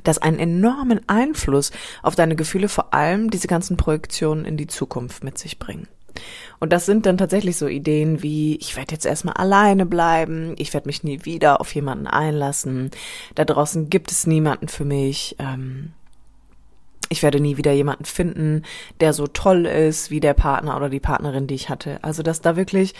dass 0.03 0.19
einen 0.19 0.39
enormen 0.39 1.01
Einfluss 1.08 1.72
auf 2.03 2.15
deine 2.15 2.36
Gefühle 2.36 2.69
vor 2.69 2.93
allem 2.93 3.29
diese 3.29 3.48
ganzen 3.48 3.77
Projektionen 3.77 4.46
in 4.46 4.58
die 4.58 4.67
Zukunft 4.67 5.24
mit 5.24 5.38
sich 5.38 5.60
bringen. 5.60 5.88
Und 6.60 6.74
das 6.74 6.86
sind 6.86 7.05
dann 7.05 7.17
tatsächlich 7.17 7.58
so 7.58 7.67
Ideen 7.67 8.22
wie, 8.22 8.58
ich 8.58 8.75
werde 8.75 8.93
jetzt 8.93 9.05
erstmal 9.05 9.36
alleine 9.36 9.86
bleiben, 9.86 10.53
ich 10.58 10.74
werde 10.74 10.88
mich 10.88 11.03
nie 11.03 11.25
wieder 11.25 11.62
auf 11.62 11.74
jemanden 11.74 12.08
einlassen, 12.08 12.91
da 13.36 13.46
draußen 13.46 13.89
gibt 13.89 14.12
es 14.12 14.27
niemanden 14.27 14.67
für 14.67 14.86
mich, 14.86 15.36
ähm, 15.39 15.93
ich 17.10 17.24
werde 17.24 17.39
nie 17.39 17.58
wieder 17.58 17.72
jemanden 17.72 18.05
finden, 18.05 18.63
der 19.00 19.13
so 19.13 19.27
toll 19.27 19.65
ist 19.65 20.12
wie 20.12 20.19
der 20.19 20.36
Partner 20.36 20.77
oder 20.77 20.89
die 20.89 21.00
Partnerin, 21.00 21.48
die 21.48 21.55
ich 21.55 21.69
hatte. 21.69 21.98
Also, 22.03 22.22
dass 22.22 22.41
da 22.41 22.55
wirklich 22.55 22.93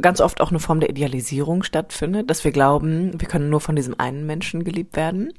ganz 0.00 0.20
oft 0.20 0.40
auch 0.40 0.50
eine 0.50 0.58
Form 0.58 0.80
der 0.80 0.90
Idealisierung 0.90 1.62
stattfindet, 1.62 2.28
dass 2.28 2.42
wir 2.42 2.50
glauben, 2.50 3.12
wir 3.20 3.28
können 3.28 3.50
nur 3.50 3.60
von 3.60 3.76
diesem 3.76 3.98
einen 3.98 4.26
Menschen 4.26 4.64
geliebt 4.64 4.96
werden. 4.96 5.32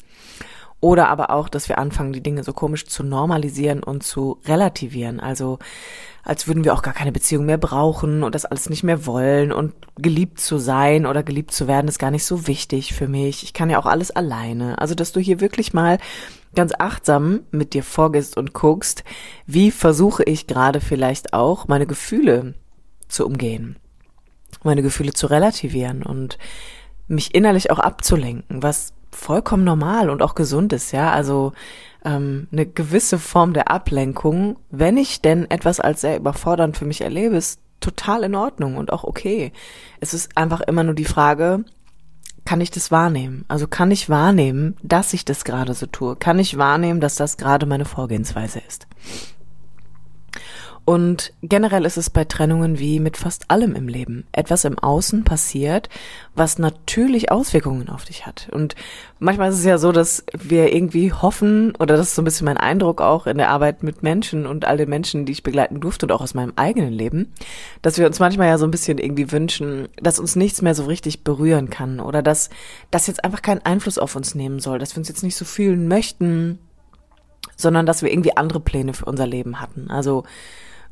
Oder 0.86 1.10
aber 1.10 1.32
auch, 1.32 1.50
dass 1.50 1.68
wir 1.68 1.80
anfangen, 1.80 2.14
die 2.14 2.22
Dinge 2.22 2.44
so 2.44 2.54
komisch 2.54 2.86
zu 2.86 3.02
normalisieren 3.02 3.82
und 3.82 4.04
zu 4.04 4.38
relativieren. 4.46 5.20
Also 5.20 5.58
als 6.24 6.48
würden 6.48 6.64
wir 6.64 6.76
auch 6.76 6.84
gar 6.84 6.94
keine 6.94 7.12
Beziehung 7.12 7.48
mehr 7.48 7.58
brauchen 7.58 8.22
und 8.22 8.36
das 8.36 8.46
alles 8.46 8.70
nicht 8.70 8.84
mehr 8.84 9.08
wollen 9.08 9.52
und 9.52 9.74
geliebt 9.96 10.40
zu 10.40 10.60
sein 10.60 11.08
oder 11.08 11.24
geliebt 11.24 11.54
zu 11.54 11.68
werden 11.68 11.88
ist 11.88 11.98
gar 11.98 12.12
nicht 12.12 12.24
so 12.24 12.46
wichtig 12.46 12.94
für 12.94 13.08
mich. 13.08 13.42
Ich 13.42 13.54
kann 13.54 13.72
ja 13.72 13.80
auch 13.80 13.88
alles 13.88 14.12
alleine. 14.12 14.78
Also 14.78 14.94
dass 14.94 15.12
du 15.12 15.20
hier 15.20 15.42
wirklich 15.42 15.74
mal 15.74 15.98
ganz 16.54 16.72
achtsam 16.78 17.40
mit 17.50 17.74
dir 17.74 17.84
vorgehst 17.84 18.38
und 18.38 18.54
guckst, 18.54 19.04
wie 19.48 19.72
versuche 19.72 20.22
ich 20.22 20.46
gerade 20.46 20.82
vielleicht 20.82 21.34
auch 21.34 21.68
meine 21.68 21.88
Gefühle 21.88 22.54
zu 23.08 23.26
umgehen, 23.26 23.78
meine 24.64 24.84
Gefühle 24.84 25.14
zu 25.14 25.26
relativieren 25.26 26.04
und 26.04 26.38
mich 27.08 27.34
innerlich 27.34 27.72
auch 27.72 27.80
abzulenken, 27.80 28.62
was 28.62 28.94
vollkommen 29.16 29.64
normal 29.64 30.10
und 30.10 30.22
auch 30.22 30.36
gesund 30.36 30.74
ist, 30.74 30.92
ja. 30.92 31.12
Also 31.12 31.54
ähm, 32.04 32.48
eine 32.52 32.66
gewisse 32.66 33.20
Form 33.20 33.54
der 33.54 33.72
Ablenkung, 33.72 34.58
wenn 34.70 34.98
ich 34.98 35.22
denn 35.22 35.50
etwas 35.50 35.80
als 35.80 36.02
sehr 36.02 36.18
überfordernd 36.18 36.78
für 36.78 36.86
mich 36.86 37.02
erlebe, 37.02 37.36
ist 37.36 37.60
total 37.80 38.24
in 38.24 38.36
Ordnung 38.36 38.78
und 38.78 38.92
auch 38.92 39.04
okay. 39.04 39.52
Es 40.00 40.14
ist 40.14 40.38
einfach 40.38 40.62
immer 40.62 40.84
nur 40.84 40.94
die 40.94 41.06
Frage, 41.06 41.66
kann 42.46 42.62
ich 42.62 42.70
das 42.70 42.92
wahrnehmen? 42.92 43.44
Also 43.48 43.68
kann 43.68 43.90
ich 43.90 44.10
wahrnehmen, 44.10 44.78
dass 44.84 45.14
ich 45.14 45.26
das 45.26 45.44
gerade 45.46 45.74
so 45.74 45.88
tue? 45.88 46.16
Kann 46.16 46.38
ich 46.38 46.58
wahrnehmen, 46.58 47.02
dass 47.02 47.16
das 47.16 47.38
gerade 47.38 47.66
meine 47.66 47.86
Vorgehensweise 47.86 48.62
ist? 48.68 48.88
Und 50.86 51.34
generell 51.42 51.84
ist 51.84 51.98
es 51.98 52.12
bei 52.12 52.26
Trennungen 52.26 52.78
wie 52.78 53.00
mit 53.00 53.18
fast 53.18 53.50
allem 53.50 53.74
im 53.74 53.88
Leben. 53.88 54.28
Etwas 54.32 54.66
im 54.66 54.78
Außen 54.78 55.24
passiert, 55.24 55.90
was 56.36 56.60
natürlich 56.60 57.32
Auswirkungen 57.32 57.90
auf 57.90 58.06
dich 58.06 58.28
hat. 58.28 58.50
Und 58.52 58.76
manchmal 59.18 59.50
ist 59.50 59.58
es 59.58 59.66
ja 59.66 59.80
so, 59.80 59.92
dass 59.92 60.24
wir 60.32 60.76
irgendwie 60.76 61.12
hoffen, 61.12 61.76
oder 61.78 61.98
das 61.98 62.10
ist 62.10 62.16
so 62.16 62.22
ein 62.22 62.26
bisschen 62.26 62.46
mein 62.46 62.58
Eindruck 62.58 63.02
auch 63.02 63.26
in 63.26 63.40
der 63.40 63.50
Arbeit 63.50 63.82
mit 63.82 64.04
Menschen 64.04 64.46
und 64.46 64.66
all 64.66 64.78
den 64.78 64.90
Menschen, 64.90 65.26
die 65.26 65.32
ich 65.32 65.42
begleiten 65.42 65.80
durfte 65.80 66.06
und 66.06 66.12
auch 66.12 66.22
aus 66.22 66.36
meinem 66.36 66.54
eigenen 66.56 66.94
Leben, 66.94 67.34
dass 67.82 67.98
wir 67.98 68.06
uns 68.06 68.20
manchmal 68.20 68.48
ja 68.50 68.60
so 68.60 68.66
ein 68.66 68.72
bisschen 68.72 69.00
irgendwie 69.00 69.32
wünschen, 69.32 69.88
dass 70.00 70.20
uns 70.20 70.36
nichts 70.36 70.62
mehr 70.62 70.76
so 70.76 70.86
richtig 70.86 71.24
berühren 71.24 71.72
kann 71.72 72.00
oder 72.00 72.22
dass 72.22 72.52
das 72.92 73.08
jetzt 73.08 73.24
einfach 73.24 73.42
keinen 73.42 73.66
Einfluss 73.66 73.98
auf 73.98 74.16
uns 74.16 74.36
nehmen 74.36 74.60
soll, 74.60 74.78
dass 74.78 74.96
wir 74.96 75.00
uns 75.00 75.08
jetzt 75.08 75.24
nicht 75.24 75.36
so 75.36 75.46
fühlen 75.46 75.88
möchten, 75.88 76.60
sondern 77.58 77.88
dass 77.88 78.04
wir 78.04 78.12
irgendwie 78.12 78.38
andere 78.38 78.60
Pläne 78.60 78.94
für 78.94 79.06
unser 79.06 79.26
Leben 79.26 79.60
hatten. 79.60 79.90
Also 79.90 80.26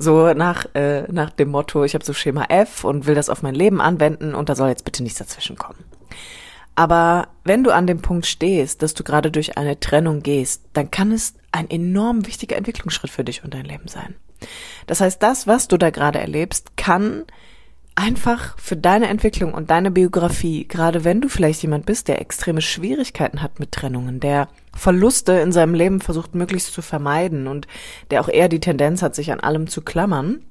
so 0.03 0.33
nach, 0.33 0.65
äh, 0.75 1.11
nach 1.11 1.31
dem 1.31 1.49
Motto, 1.49 1.83
ich 1.83 1.95
habe 1.95 2.05
so 2.05 2.13
Schema 2.13 2.45
F 2.49 2.83
und 2.83 3.07
will 3.07 3.15
das 3.15 3.29
auf 3.29 3.41
mein 3.41 3.55
Leben 3.55 3.81
anwenden 3.81 4.35
und 4.35 4.49
da 4.49 4.55
soll 4.55 4.69
jetzt 4.69 4.85
bitte 4.85 5.01
nichts 5.01 5.19
dazwischen 5.19 5.57
kommen. 5.57 5.83
Aber 6.75 7.27
wenn 7.43 7.63
du 7.63 7.71
an 7.71 7.87
dem 7.87 8.01
Punkt 8.01 8.25
stehst, 8.25 8.81
dass 8.81 8.93
du 8.93 9.03
gerade 9.03 9.31
durch 9.31 9.57
eine 9.57 9.79
Trennung 9.79 10.23
gehst, 10.23 10.63
dann 10.73 10.91
kann 10.91 11.11
es 11.11 11.35
ein 11.51 11.69
enorm 11.69 12.25
wichtiger 12.25 12.55
Entwicklungsschritt 12.55 13.11
für 13.11 13.23
dich 13.23 13.43
und 13.43 13.53
dein 13.53 13.65
Leben 13.65 13.87
sein. 13.87 14.15
Das 14.87 15.01
heißt, 15.01 15.21
das, 15.21 15.47
was 15.47 15.67
du 15.67 15.77
da 15.77 15.89
gerade 15.89 16.19
erlebst, 16.19 16.75
kann 16.75 17.25
einfach 17.95 18.57
für 18.57 18.75
deine 18.75 19.07
Entwicklung 19.07 19.53
und 19.53 19.69
deine 19.69 19.91
Biografie, 19.91 20.67
gerade 20.67 21.03
wenn 21.03 21.21
du 21.21 21.29
vielleicht 21.29 21.61
jemand 21.61 21.85
bist, 21.85 22.07
der 22.07 22.21
extreme 22.21 22.61
Schwierigkeiten 22.61 23.41
hat 23.41 23.59
mit 23.59 23.71
Trennungen, 23.71 24.19
der 24.19 24.47
Verluste 24.75 25.33
in 25.33 25.51
seinem 25.51 25.75
Leben 25.75 26.01
versucht 26.01 26.33
möglichst 26.33 26.73
zu 26.73 26.81
vermeiden 26.81 27.47
und 27.47 27.67
der 28.09 28.21
auch 28.21 28.29
eher 28.29 28.49
die 28.49 28.59
Tendenz 28.59 29.01
hat, 29.01 29.13
sich 29.15 29.31
an 29.31 29.39
allem 29.39 29.67
zu 29.67 29.81
klammern, 29.81 30.43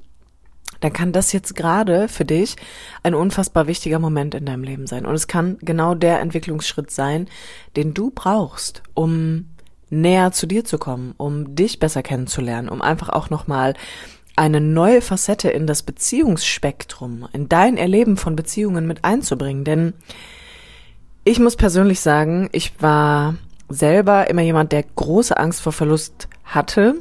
dann 0.81 0.93
kann 0.93 1.13
das 1.13 1.33
jetzt 1.33 1.55
gerade 1.55 2.09
für 2.09 2.25
dich 2.25 2.57
ein 3.03 3.15
unfassbar 3.15 3.67
wichtiger 3.67 3.99
Moment 3.99 4.35
in 4.35 4.47
deinem 4.47 4.65
Leben 4.65 4.87
sein. 4.87 5.07
Und 5.07 5.15
es 5.15 5.29
kann 5.29 5.59
genau 5.61 5.95
der 5.95 6.21
Entwicklungsschritt 6.21 6.91
sein, 6.91 7.29
den 7.77 7.95
du 7.95 8.11
brauchst, 8.11 8.83
um 8.95 9.47
näher 9.91 10.33
zu 10.33 10.47
dir 10.47 10.65
zu 10.65 10.79
kommen, 10.79 11.15
um 11.19 11.55
dich 11.55 11.79
besser 11.79 12.03
kennenzulernen, 12.03 12.69
um 12.69 12.83
einfach 12.83 13.11
auch 13.11 13.31
nochmal 13.31 13.75
eine 14.37 14.61
neue 14.61 15.03
Facette 15.03 15.51
in 15.51 15.67
das 15.67 15.83
Beziehungsspektrum, 15.83 17.29
in 17.33 17.49
dein 17.49 17.77
Erleben 17.77 18.17
von 18.17 18.37
Beziehungen 18.37 18.87
mit 18.87 19.05
einzubringen. 19.05 19.65
Denn 19.65 19.93
ich 21.25 21.39
muss 21.39 21.57
persönlich 21.57 22.01
sagen, 22.01 22.49
ich 22.53 22.73
war 22.81 23.35
selber 23.69 24.29
immer 24.31 24.43
jemand, 24.43 24.73
der 24.73 24.83
große 24.83 25.37
Angst 25.37 25.61
vor 25.61 25.73
Verlust 25.73 26.29
hatte 26.45 26.97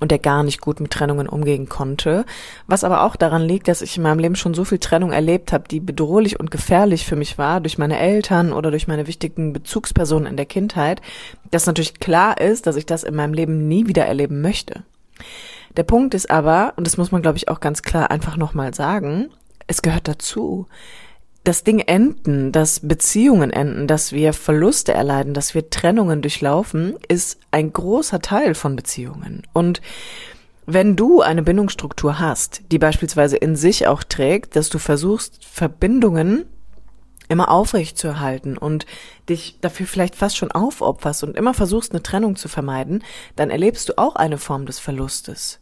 und 0.00 0.10
der 0.10 0.18
gar 0.18 0.42
nicht 0.42 0.60
gut 0.60 0.80
mit 0.80 0.90
Trennungen 0.90 1.28
umgehen 1.28 1.68
konnte, 1.68 2.26
was 2.66 2.84
aber 2.84 3.02
auch 3.02 3.16
daran 3.16 3.42
liegt, 3.42 3.68
dass 3.68 3.82
ich 3.82 3.96
in 3.96 4.02
meinem 4.02 4.18
Leben 4.18 4.36
schon 4.36 4.52
so 4.52 4.64
viel 4.64 4.78
Trennung 4.78 5.12
erlebt 5.12 5.52
habe, 5.52 5.68
die 5.68 5.80
bedrohlich 5.80 6.38
und 6.38 6.50
gefährlich 6.50 7.06
für 7.06 7.16
mich 7.16 7.38
war, 7.38 7.60
durch 7.60 7.78
meine 7.78 7.98
Eltern 7.98 8.52
oder 8.52 8.70
durch 8.70 8.88
meine 8.88 9.06
wichtigen 9.06 9.52
Bezugspersonen 9.52 10.28
in 10.28 10.36
der 10.36 10.46
Kindheit, 10.46 11.00
dass 11.50 11.66
natürlich 11.66 11.98
klar 11.98 12.40
ist, 12.40 12.66
dass 12.66 12.76
ich 12.76 12.84
das 12.84 13.04
in 13.04 13.14
meinem 13.14 13.32
Leben 13.32 13.68
nie 13.68 13.86
wieder 13.86 14.04
erleben 14.04 14.42
möchte. 14.42 14.82
Der 15.76 15.82
Punkt 15.82 16.14
ist 16.14 16.30
aber, 16.30 16.72
und 16.76 16.86
das 16.86 16.96
muss 16.96 17.12
man, 17.12 17.22
glaube 17.22 17.36
ich, 17.38 17.48
auch 17.48 17.60
ganz 17.60 17.82
klar 17.82 18.10
einfach 18.10 18.36
nochmal 18.36 18.74
sagen, 18.74 19.28
es 19.66 19.82
gehört 19.82 20.08
dazu. 20.08 20.66
Dass 21.44 21.62
Dinge 21.62 21.86
enden, 21.86 22.50
dass 22.50 22.80
Beziehungen 22.80 23.50
enden, 23.50 23.86
dass 23.86 24.12
wir 24.12 24.32
Verluste 24.32 24.92
erleiden, 24.92 25.32
dass 25.32 25.54
wir 25.54 25.70
Trennungen 25.70 26.22
durchlaufen, 26.22 26.96
ist 27.06 27.38
ein 27.52 27.72
großer 27.72 28.20
Teil 28.20 28.54
von 28.54 28.74
Beziehungen. 28.74 29.42
Und 29.52 29.80
wenn 30.64 30.96
du 30.96 31.20
eine 31.20 31.44
Bindungsstruktur 31.44 32.18
hast, 32.18 32.62
die 32.72 32.78
beispielsweise 32.78 33.36
in 33.36 33.54
sich 33.54 33.86
auch 33.86 34.02
trägt, 34.02 34.56
dass 34.56 34.70
du 34.70 34.78
versuchst, 34.78 35.44
Verbindungen 35.44 36.46
immer 37.28 37.50
aufrecht 37.50 37.98
zu 37.98 38.08
erhalten 38.08 38.56
und 38.56 38.86
dich 39.28 39.58
dafür 39.60 39.86
vielleicht 39.86 40.16
fast 40.16 40.36
schon 40.36 40.50
aufopferst 40.50 41.22
und 41.22 41.36
immer 41.36 41.54
versuchst, 41.54 41.92
eine 41.92 42.02
Trennung 42.02 42.34
zu 42.34 42.48
vermeiden, 42.48 43.04
dann 43.36 43.50
erlebst 43.50 43.88
du 43.88 43.98
auch 43.98 44.16
eine 44.16 44.38
Form 44.38 44.66
des 44.66 44.78
Verlustes. 44.80 45.60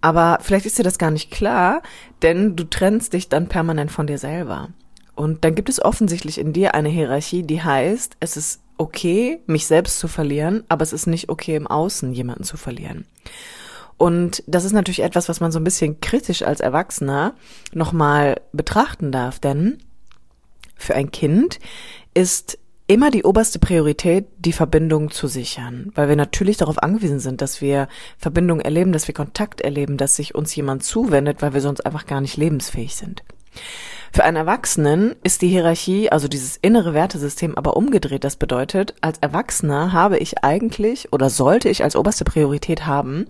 Aber 0.00 0.38
vielleicht 0.40 0.66
ist 0.66 0.78
dir 0.78 0.84
das 0.84 0.98
gar 0.98 1.10
nicht 1.10 1.30
klar, 1.30 1.82
denn 2.22 2.56
du 2.56 2.64
trennst 2.64 3.12
dich 3.12 3.28
dann 3.28 3.48
permanent 3.48 3.90
von 3.90 4.06
dir 4.06 4.18
selber. 4.18 4.68
Und 5.14 5.44
dann 5.44 5.54
gibt 5.54 5.68
es 5.68 5.84
offensichtlich 5.84 6.38
in 6.38 6.52
dir 6.52 6.74
eine 6.74 6.88
Hierarchie, 6.88 7.42
die 7.42 7.62
heißt, 7.62 8.16
es 8.20 8.36
ist 8.36 8.60
okay, 8.76 9.40
mich 9.46 9.66
selbst 9.66 9.98
zu 9.98 10.06
verlieren, 10.06 10.62
aber 10.68 10.84
es 10.84 10.92
ist 10.92 11.06
nicht 11.06 11.28
okay, 11.28 11.56
im 11.56 11.66
Außen 11.66 12.12
jemanden 12.12 12.44
zu 12.44 12.56
verlieren. 12.56 13.04
Und 13.96 14.44
das 14.46 14.64
ist 14.64 14.72
natürlich 14.72 15.02
etwas, 15.02 15.28
was 15.28 15.40
man 15.40 15.50
so 15.50 15.58
ein 15.58 15.64
bisschen 15.64 16.00
kritisch 16.00 16.42
als 16.42 16.60
Erwachsener 16.60 17.34
nochmal 17.72 18.40
betrachten 18.52 19.10
darf, 19.10 19.40
denn 19.40 19.78
für 20.76 20.94
ein 20.94 21.10
Kind 21.10 21.58
ist 22.14 22.58
immer 22.88 23.10
die 23.10 23.22
oberste 23.22 23.58
Priorität, 23.58 24.26
die 24.38 24.52
Verbindung 24.52 25.10
zu 25.10 25.28
sichern, 25.28 25.92
weil 25.94 26.08
wir 26.08 26.16
natürlich 26.16 26.56
darauf 26.56 26.82
angewiesen 26.82 27.20
sind, 27.20 27.42
dass 27.42 27.60
wir 27.60 27.86
Verbindung 28.16 28.60
erleben, 28.60 28.92
dass 28.92 29.06
wir 29.06 29.14
Kontakt 29.14 29.60
erleben, 29.60 29.98
dass 29.98 30.16
sich 30.16 30.34
uns 30.34 30.56
jemand 30.56 30.82
zuwendet, 30.82 31.42
weil 31.42 31.52
wir 31.54 31.60
sonst 31.60 31.84
einfach 31.84 32.06
gar 32.06 32.22
nicht 32.22 32.38
lebensfähig 32.38 32.96
sind. 32.96 33.22
Für 34.10 34.24
einen 34.24 34.38
Erwachsenen 34.38 35.16
ist 35.22 35.42
die 35.42 35.48
Hierarchie, 35.48 36.10
also 36.10 36.28
dieses 36.28 36.56
innere 36.56 36.94
Wertesystem, 36.94 37.56
aber 37.56 37.76
umgedreht. 37.76 38.24
Das 38.24 38.36
bedeutet, 38.36 38.94
als 39.02 39.18
Erwachsener 39.18 39.92
habe 39.92 40.16
ich 40.16 40.42
eigentlich 40.42 41.12
oder 41.12 41.28
sollte 41.28 41.68
ich 41.68 41.84
als 41.84 41.94
oberste 41.94 42.24
Priorität 42.24 42.86
haben, 42.86 43.26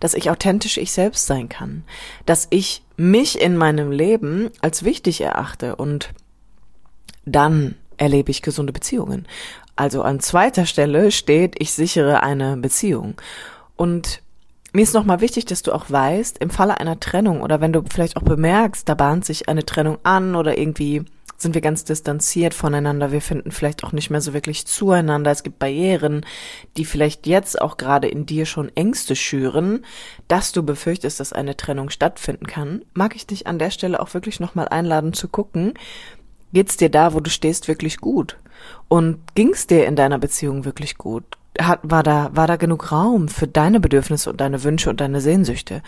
dass 0.00 0.14
ich 0.14 0.30
authentisch 0.30 0.78
ich 0.78 0.92
selbst 0.92 1.26
sein 1.26 1.50
kann, 1.50 1.84
dass 2.24 2.46
ich 2.48 2.82
mich 2.96 3.42
in 3.42 3.58
meinem 3.58 3.90
Leben 3.90 4.48
als 4.62 4.84
wichtig 4.84 5.20
erachte 5.20 5.76
und 5.76 6.14
dann 7.26 7.74
erlebe 8.02 8.32
ich 8.32 8.42
gesunde 8.42 8.72
Beziehungen. 8.72 9.26
Also 9.76 10.02
an 10.02 10.18
zweiter 10.18 10.66
Stelle 10.66 11.12
steht, 11.12 11.54
ich 11.58 11.72
sichere 11.72 12.22
eine 12.22 12.56
Beziehung. 12.56 13.14
Und 13.76 14.20
mir 14.72 14.82
ist 14.82 14.92
nochmal 14.92 15.20
wichtig, 15.20 15.44
dass 15.44 15.62
du 15.62 15.72
auch 15.72 15.88
weißt, 15.88 16.38
im 16.38 16.50
Falle 16.50 16.78
einer 16.80 16.98
Trennung 16.98 17.42
oder 17.42 17.60
wenn 17.60 17.72
du 17.72 17.82
vielleicht 17.88 18.16
auch 18.16 18.22
bemerkst, 18.22 18.88
da 18.88 18.94
bahnt 18.94 19.24
sich 19.24 19.48
eine 19.48 19.64
Trennung 19.64 19.98
an 20.02 20.34
oder 20.34 20.58
irgendwie 20.58 21.04
sind 21.36 21.54
wir 21.54 21.60
ganz 21.60 21.84
distanziert 21.84 22.54
voneinander, 22.54 23.12
wir 23.12 23.20
finden 23.20 23.50
vielleicht 23.50 23.84
auch 23.84 23.92
nicht 23.92 24.10
mehr 24.10 24.20
so 24.20 24.32
wirklich 24.32 24.66
zueinander, 24.66 25.30
es 25.30 25.42
gibt 25.42 25.58
Barrieren, 25.58 26.24
die 26.76 26.84
vielleicht 26.84 27.26
jetzt 27.26 27.60
auch 27.60 27.76
gerade 27.76 28.08
in 28.08 28.26
dir 28.26 28.46
schon 28.46 28.70
Ängste 28.76 29.16
schüren, 29.16 29.84
dass 30.28 30.52
du 30.52 30.62
befürchtest, 30.62 31.18
dass 31.18 31.32
eine 31.32 31.56
Trennung 31.56 31.90
stattfinden 31.90 32.46
kann, 32.46 32.84
mag 32.94 33.16
ich 33.16 33.26
dich 33.26 33.46
an 33.46 33.58
der 33.58 33.70
Stelle 33.70 34.00
auch 34.00 34.14
wirklich 34.14 34.38
nochmal 34.38 34.68
einladen 34.68 35.12
zu 35.12 35.28
gucken, 35.28 35.74
geht's 36.52 36.76
dir 36.76 36.90
da, 36.90 37.14
wo 37.14 37.20
du 37.20 37.30
stehst, 37.30 37.68
wirklich 37.68 37.98
gut? 37.98 38.38
Und 38.88 39.18
ging's 39.34 39.66
dir 39.66 39.86
in 39.86 39.96
deiner 39.96 40.18
Beziehung 40.18 40.64
wirklich 40.64 40.96
gut? 40.98 41.24
Hat, 41.60 41.80
war 41.82 42.02
da, 42.02 42.30
war 42.32 42.46
da 42.46 42.56
genug 42.56 42.92
Raum 42.92 43.28
für 43.28 43.46
deine 43.46 43.80
Bedürfnisse 43.80 44.30
und 44.30 44.40
deine 44.40 44.62
Wünsche 44.64 44.90
und 44.90 45.00
deine 45.00 45.20
Sehnsüchte? 45.20 45.82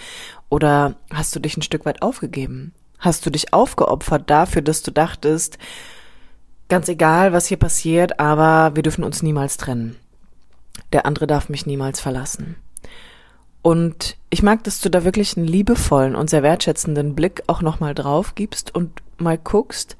Oder 0.48 0.96
hast 1.12 1.34
du 1.34 1.40
dich 1.40 1.56
ein 1.56 1.62
Stück 1.62 1.86
weit 1.86 2.02
aufgegeben? 2.02 2.72
Hast 2.98 3.24
du 3.26 3.30
dich 3.30 3.52
aufgeopfert 3.52 4.28
dafür, 4.30 4.62
dass 4.62 4.82
du 4.82 4.90
dachtest, 4.90 5.58
ganz 6.68 6.88
egal, 6.88 7.32
was 7.32 7.46
hier 7.46 7.58
passiert, 7.58 8.18
aber 8.20 8.76
wir 8.76 8.82
dürfen 8.82 9.04
uns 9.04 9.22
niemals 9.22 9.56
trennen. 9.56 9.96
Der 10.92 11.06
andere 11.06 11.26
darf 11.26 11.48
mich 11.48 11.66
niemals 11.66 12.00
verlassen. 12.00 12.56
Und 13.62 14.16
ich 14.28 14.42
mag, 14.42 14.64
dass 14.64 14.80
du 14.80 14.90
da 14.90 15.04
wirklich 15.04 15.36
einen 15.36 15.46
liebevollen 15.46 16.14
und 16.14 16.28
sehr 16.28 16.42
wertschätzenden 16.42 17.14
Blick 17.14 17.42
auch 17.46 17.62
nochmal 17.62 17.94
drauf 17.94 18.34
gibst 18.34 18.74
und 18.74 19.02
mal 19.16 19.38
guckst, 19.38 19.96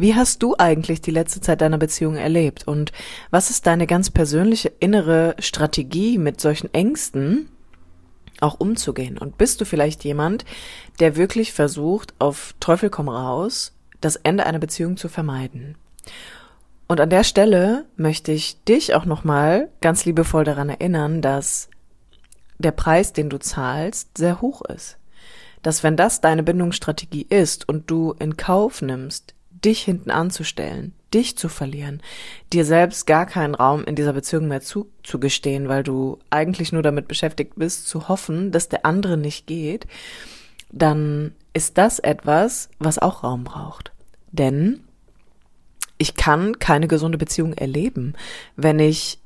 wie 0.00 0.14
hast 0.14 0.42
du 0.42 0.54
eigentlich 0.58 1.00
die 1.02 1.10
letzte 1.10 1.40
Zeit 1.40 1.60
deiner 1.60 1.78
Beziehung 1.78 2.16
erlebt? 2.16 2.66
Und 2.66 2.92
was 3.30 3.50
ist 3.50 3.66
deine 3.66 3.86
ganz 3.86 4.10
persönliche 4.10 4.72
innere 4.80 5.36
Strategie 5.38 6.16
mit 6.16 6.40
solchen 6.40 6.72
Ängsten 6.72 7.48
auch 8.40 8.58
umzugehen? 8.58 9.18
Und 9.18 9.36
bist 9.36 9.60
du 9.60 9.66
vielleicht 9.66 10.04
jemand, 10.04 10.46
der 11.00 11.16
wirklich 11.16 11.52
versucht, 11.52 12.14
auf 12.18 12.54
Teufel 12.60 12.88
komm 12.88 13.10
raus, 13.10 13.74
das 14.00 14.16
Ende 14.16 14.46
einer 14.46 14.58
Beziehung 14.58 14.96
zu 14.96 15.08
vermeiden? 15.08 15.76
Und 16.88 16.98
an 16.98 17.10
der 17.10 17.22
Stelle 17.22 17.84
möchte 17.96 18.32
ich 18.32 18.64
dich 18.64 18.94
auch 18.94 19.04
nochmal 19.04 19.68
ganz 19.80 20.06
liebevoll 20.06 20.44
daran 20.44 20.70
erinnern, 20.70 21.20
dass 21.20 21.68
der 22.58 22.72
Preis, 22.72 23.12
den 23.12 23.28
du 23.28 23.38
zahlst, 23.38 24.16
sehr 24.16 24.40
hoch 24.40 24.62
ist. 24.62 24.96
Dass 25.62 25.82
wenn 25.82 25.96
das 25.96 26.22
deine 26.22 26.42
Bindungsstrategie 26.42 27.26
ist 27.28 27.68
und 27.68 27.90
du 27.90 28.14
in 28.18 28.38
Kauf 28.38 28.80
nimmst, 28.80 29.34
dich 29.64 29.82
hinten 29.82 30.10
anzustellen, 30.10 30.94
dich 31.12 31.36
zu 31.36 31.48
verlieren, 31.48 32.02
dir 32.52 32.64
selbst 32.64 33.06
gar 33.06 33.26
keinen 33.26 33.54
Raum 33.54 33.84
in 33.84 33.96
dieser 33.96 34.12
Beziehung 34.12 34.48
mehr 34.48 34.60
zuzugestehen, 34.60 35.68
weil 35.68 35.82
du 35.82 36.18
eigentlich 36.30 36.72
nur 36.72 36.82
damit 36.82 37.08
beschäftigt 37.08 37.54
bist, 37.56 37.88
zu 37.88 38.08
hoffen, 38.08 38.52
dass 38.52 38.68
der 38.68 38.86
andere 38.86 39.16
nicht 39.16 39.46
geht, 39.46 39.86
dann 40.72 41.34
ist 41.52 41.78
das 41.78 41.98
etwas, 41.98 42.68
was 42.78 42.98
auch 42.98 43.24
Raum 43.24 43.44
braucht. 43.44 43.92
Denn 44.30 44.80
ich 45.98 46.14
kann 46.14 46.58
keine 46.58 46.88
gesunde 46.88 47.18
Beziehung 47.18 47.52
erleben, 47.54 48.14
wenn 48.56 48.78
ich 48.78 49.18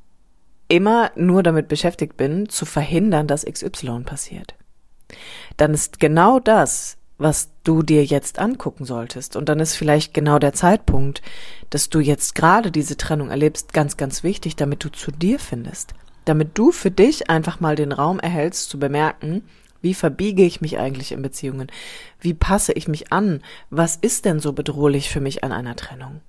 immer 0.68 1.12
nur 1.14 1.42
damit 1.42 1.68
beschäftigt 1.68 2.16
bin, 2.16 2.48
zu 2.48 2.64
verhindern, 2.64 3.26
dass 3.26 3.44
XY 3.44 4.00
passiert. 4.04 4.54
Dann 5.56 5.74
ist 5.74 6.00
genau 6.00 6.40
das 6.40 6.96
was 7.18 7.50
du 7.62 7.82
dir 7.82 8.04
jetzt 8.04 8.38
angucken 8.38 8.84
solltest. 8.84 9.36
Und 9.36 9.48
dann 9.48 9.60
ist 9.60 9.76
vielleicht 9.76 10.14
genau 10.14 10.38
der 10.38 10.52
Zeitpunkt, 10.52 11.22
dass 11.70 11.88
du 11.88 12.00
jetzt 12.00 12.34
gerade 12.34 12.70
diese 12.70 12.96
Trennung 12.96 13.30
erlebst, 13.30 13.72
ganz, 13.72 13.96
ganz 13.96 14.22
wichtig, 14.22 14.56
damit 14.56 14.84
du 14.84 14.90
zu 14.90 15.10
dir 15.10 15.38
findest. 15.38 15.94
Damit 16.24 16.56
du 16.58 16.72
für 16.72 16.90
dich 16.90 17.30
einfach 17.30 17.60
mal 17.60 17.76
den 17.76 17.92
Raum 17.92 18.18
erhältst 18.18 18.70
zu 18.70 18.78
bemerken, 18.78 19.42
wie 19.82 19.94
verbiege 19.94 20.44
ich 20.44 20.62
mich 20.62 20.78
eigentlich 20.78 21.12
in 21.12 21.20
Beziehungen? 21.20 21.70
Wie 22.18 22.32
passe 22.32 22.72
ich 22.72 22.88
mich 22.88 23.12
an? 23.12 23.42
Was 23.68 23.96
ist 23.96 24.24
denn 24.24 24.40
so 24.40 24.54
bedrohlich 24.54 25.10
für 25.10 25.20
mich 25.20 25.44
an 25.44 25.52
einer 25.52 25.76
Trennung? 25.76 26.22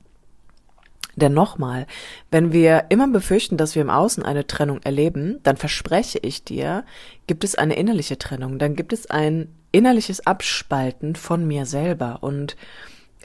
Denn 1.15 1.34
nochmal, 1.34 1.88
wenn 2.30 2.51
wir 2.51 2.86
immer 2.89 3.08
befürchten, 3.08 3.58
dass 3.58 3.75
wir 3.75 3.82
im 3.82 3.89
Außen 3.89 4.23
eine 4.23 4.47
Trennung 4.47 4.82
erleben, 4.84 5.39
dann 5.43 5.58
verspreche 5.58 6.19
ich 6.19 6.43
dir, 6.43 6.84
gibt 7.28 7.43
es 7.43 7.56
eine 7.56 7.75
innerliche 7.75 8.17
Trennung, 8.17 8.60
dann 8.60 8.75
gibt 8.75 8.91
es 8.91 9.10
ein 9.10 9.47
innerliches 9.71 10.25
Abspalten 10.25 11.15
von 11.15 11.47
mir 11.47 11.65
selber. 11.65 12.19
Und 12.21 12.58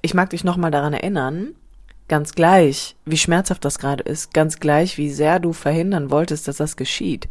ich 0.02 0.14
mag 0.14 0.30
dich 0.30 0.44
nochmal 0.44 0.70
daran 0.70 0.92
erinnern, 0.92 1.54
ganz 2.08 2.34
gleich, 2.34 2.96
wie 3.04 3.16
schmerzhaft 3.16 3.64
das 3.64 3.78
gerade 3.78 4.02
ist, 4.04 4.34
ganz 4.34 4.58
gleich, 4.58 4.98
wie 4.98 5.10
sehr 5.10 5.38
du 5.38 5.52
verhindern 5.52 6.10
wolltest, 6.10 6.48
dass 6.48 6.56
das 6.56 6.76
geschieht. 6.76 7.28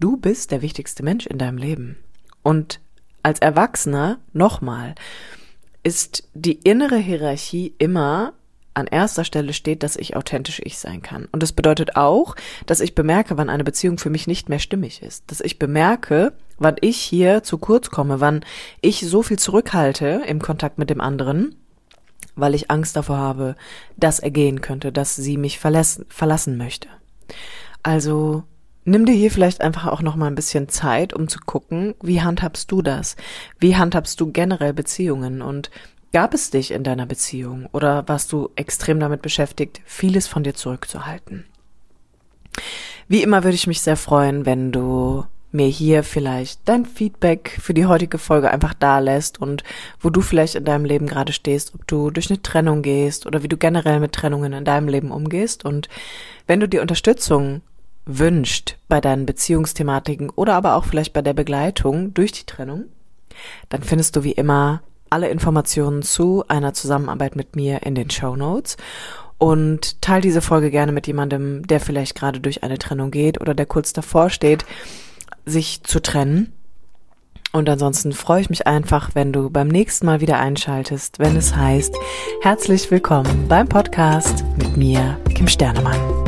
Du 0.00 0.16
bist 0.16 0.50
der 0.50 0.62
wichtigste 0.62 1.02
Mensch 1.02 1.26
in 1.26 1.38
deinem 1.38 1.58
Leben. 1.58 1.96
Und 2.42 2.80
als 3.22 3.38
Erwachsener, 3.40 4.18
nochmal, 4.32 4.94
ist 5.82 6.28
die 6.34 6.54
innere 6.54 6.96
Hierarchie 6.96 7.74
immer 7.78 8.32
an 8.74 8.86
erster 8.86 9.24
Stelle 9.24 9.52
steht, 9.52 9.82
dass 9.82 9.96
ich 9.96 10.16
authentisch 10.16 10.60
ich 10.62 10.78
sein 10.78 11.00
kann. 11.00 11.28
Und 11.32 11.42
das 11.42 11.52
bedeutet 11.52 11.96
auch, 11.96 12.34
dass 12.66 12.80
ich 12.80 12.94
bemerke, 12.94 13.38
wann 13.38 13.48
eine 13.48 13.64
Beziehung 13.64 13.98
für 13.98 14.10
mich 14.10 14.26
nicht 14.26 14.48
mehr 14.48 14.58
stimmig 14.58 15.02
ist. 15.02 15.24
Dass 15.28 15.40
ich 15.40 15.58
bemerke, 15.58 16.32
wann 16.58 16.76
ich 16.80 16.98
hier 16.98 17.42
zu 17.42 17.58
kurz 17.58 17.90
komme, 17.90 18.20
wann 18.20 18.44
ich 18.80 19.00
so 19.00 19.22
viel 19.22 19.38
zurückhalte 19.38 20.22
im 20.26 20.40
Kontakt 20.40 20.78
mit 20.78 20.90
dem 20.90 21.00
anderen, 21.00 21.54
weil 22.34 22.54
ich 22.54 22.70
Angst 22.70 22.96
davor 22.96 23.16
habe, 23.16 23.54
dass 23.96 24.18
er 24.18 24.30
gehen 24.30 24.60
könnte, 24.60 24.92
dass 24.92 25.14
sie 25.14 25.36
mich 25.36 25.58
verlassen, 25.58 26.06
verlassen 26.08 26.56
möchte. 26.56 26.88
Also 27.82 28.42
nimm 28.84 29.06
dir 29.06 29.14
hier 29.14 29.30
vielleicht 29.30 29.60
einfach 29.60 29.86
auch 29.86 30.02
noch 30.02 30.16
mal 30.16 30.26
ein 30.26 30.34
bisschen 30.34 30.68
Zeit, 30.68 31.12
um 31.12 31.28
zu 31.28 31.38
gucken, 31.40 31.94
wie 32.02 32.22
handhabst 32.22 32.70
du 32.70 32.82
das? 32.82 33.16
Wie 33.58 33.76
handhabst 33.76 34.20
du 34.20 34.32
generell 34.32 34.72
Beziehungen 34.72 35.42
und 35.42 35.70
Gab 36.14 36.32
es 36.32 36.50
dich 36.50 36.70
in 36.70 36.84
deiner 36.84 37.06
Beziehung 37.06 37.68
oder 37.72 38.06
warst 38.06 38.30
du 38.30 38.48
extrem 38.54 39.00
damit 39.00 39.20
beschäftigt, 39.20 39.80
vieles 39.84 40.28
von 40.28 40.44
dir 40.44 40.54
zurückzuhalten? 40.54 41.44
Wie 43.08 43.20
immer 43.20 43.42
würde 43.42 43.56
ich 43.56 43.66
mich 43.66 43.80
sehr 43.80 43.96
freuen, 43.96 44.46
wenn 44.46 44.70
du 44.70 45.24
mir 45.50 45.66
hier 45.66 46.04
vielleicht 46.04 46.60
dein 46.66 46.86
Feedback 46.86 47.58
für 47.60 47.74
die 47.74 47.86
heutige 47.86 48.18
Folge 48.18 48.48
einfach 48.52 48.74
da 48.74 49.00
lässt 49.00 49.40
und 49.40 49.64
wo 49.98 50.08
du 50.08 50.20
vielleicht 50.20 50.54
in 50.54 50.64
deinem 50.64 50.84
Leben 50.84 51.08
gerade 51.08 51.32
stehst, 51.32 51.74
ob 51.74 51.84
du 51.88 52.12
durch 52.12 52.30
eine 52.30 52.40
Trennung 52.40 52.82
gehst 52.82 53.26
oder 53.26 53.42
wie 53.42 53.48
du 53.48 53.56
generell 53.56 53.98
mit 53.98 54.12
Trennungen 54.12 54.52
in 54.52 54.64
deinem 54.64 54.86
Leben 54.86 55.10
umgehst. 55.10 55.64
Und 55.64 55.88
wenn 56.46 56.60
du 56.60 56.68
dir 56.68 56.80
Unterstützung 56.80 57.60
wünscht 58.06 58.76
bei 58.86 59.00
deinen 59.00 59.26
Beziehungsthematiken 59.26 60.30
oder 60.30 60.54
aber 60.54 60.76
auch 60.76 60.84
vielleicht 60.84 61.12
bei 61.12 61.22
der 61.22 61.34
Begleitung 61.34 62.14
durch 62.14 62.30
die 62.30 62.46
Trennung, 62.46 62.84
dann 63.68 63.82
findest 63.82 64.14
du 64.14 64.22
wie 64.22 64.30
immer 64.30 64.80
alle 65.14 65.28
Informationen 65.28 66.02
zu 66.02 66.44
einer 66.48 66.74
Zusammenarbeit 66.74 67.36
mit 67.36 67.54
mir 67.54 67.84
in 67.84 67.94
den 67.94 68.10
Show 68.10 68.34
Notes 68.34 68.76
und 69.38 70.02
teile 70.02 70.22
diese 70.22 70.40
Folge 70.40 70.72
gerne 70.72 70.90
mit 70.90 71.06
jemandem, 71.06 71.64
der 71.66 71.78
vielleicht 71.78 72.16
gerade 72.16 72.40
durch 72.40 72.64
eine 72.64 72.78
Trennung 72.78 73.12
geht 73.12 73.40
oder 73.40 73.54
der 73.54 73.66
kurz 73.66 73.92
davor 73.92 74.28
steht, 74.28 74.64
sich 75.46 75.84
zu 75.84 76.02
trennen. 76.02 76.52
Und 77.52 77.68
ansonsten 77.68 78.12
freue 78.12 78.40
ich 78.40 78.50
mich 78.50 78.66
einfach, 78.66 79.14
wenn 79.14 79.32
du 79.32 79.50
beim 79.50 79.68
nächsten 79.68 80.06
Mal 80.06 80.20
wieder 80.20 80.40
einschaltest, 80.40 81.20
wenn 81.20 81.36
es 81.36 81.54
heißt, 81.54 81.94
herzlich 82.42 82.90
willkommen 82.90 83.46
beim 83.46 83.68
Podcast 83.68 84.44
mit 84.58 84.76
mir, 84.76 85.16
Kim 85.36 85.46
Sternemann. 85.46 86.23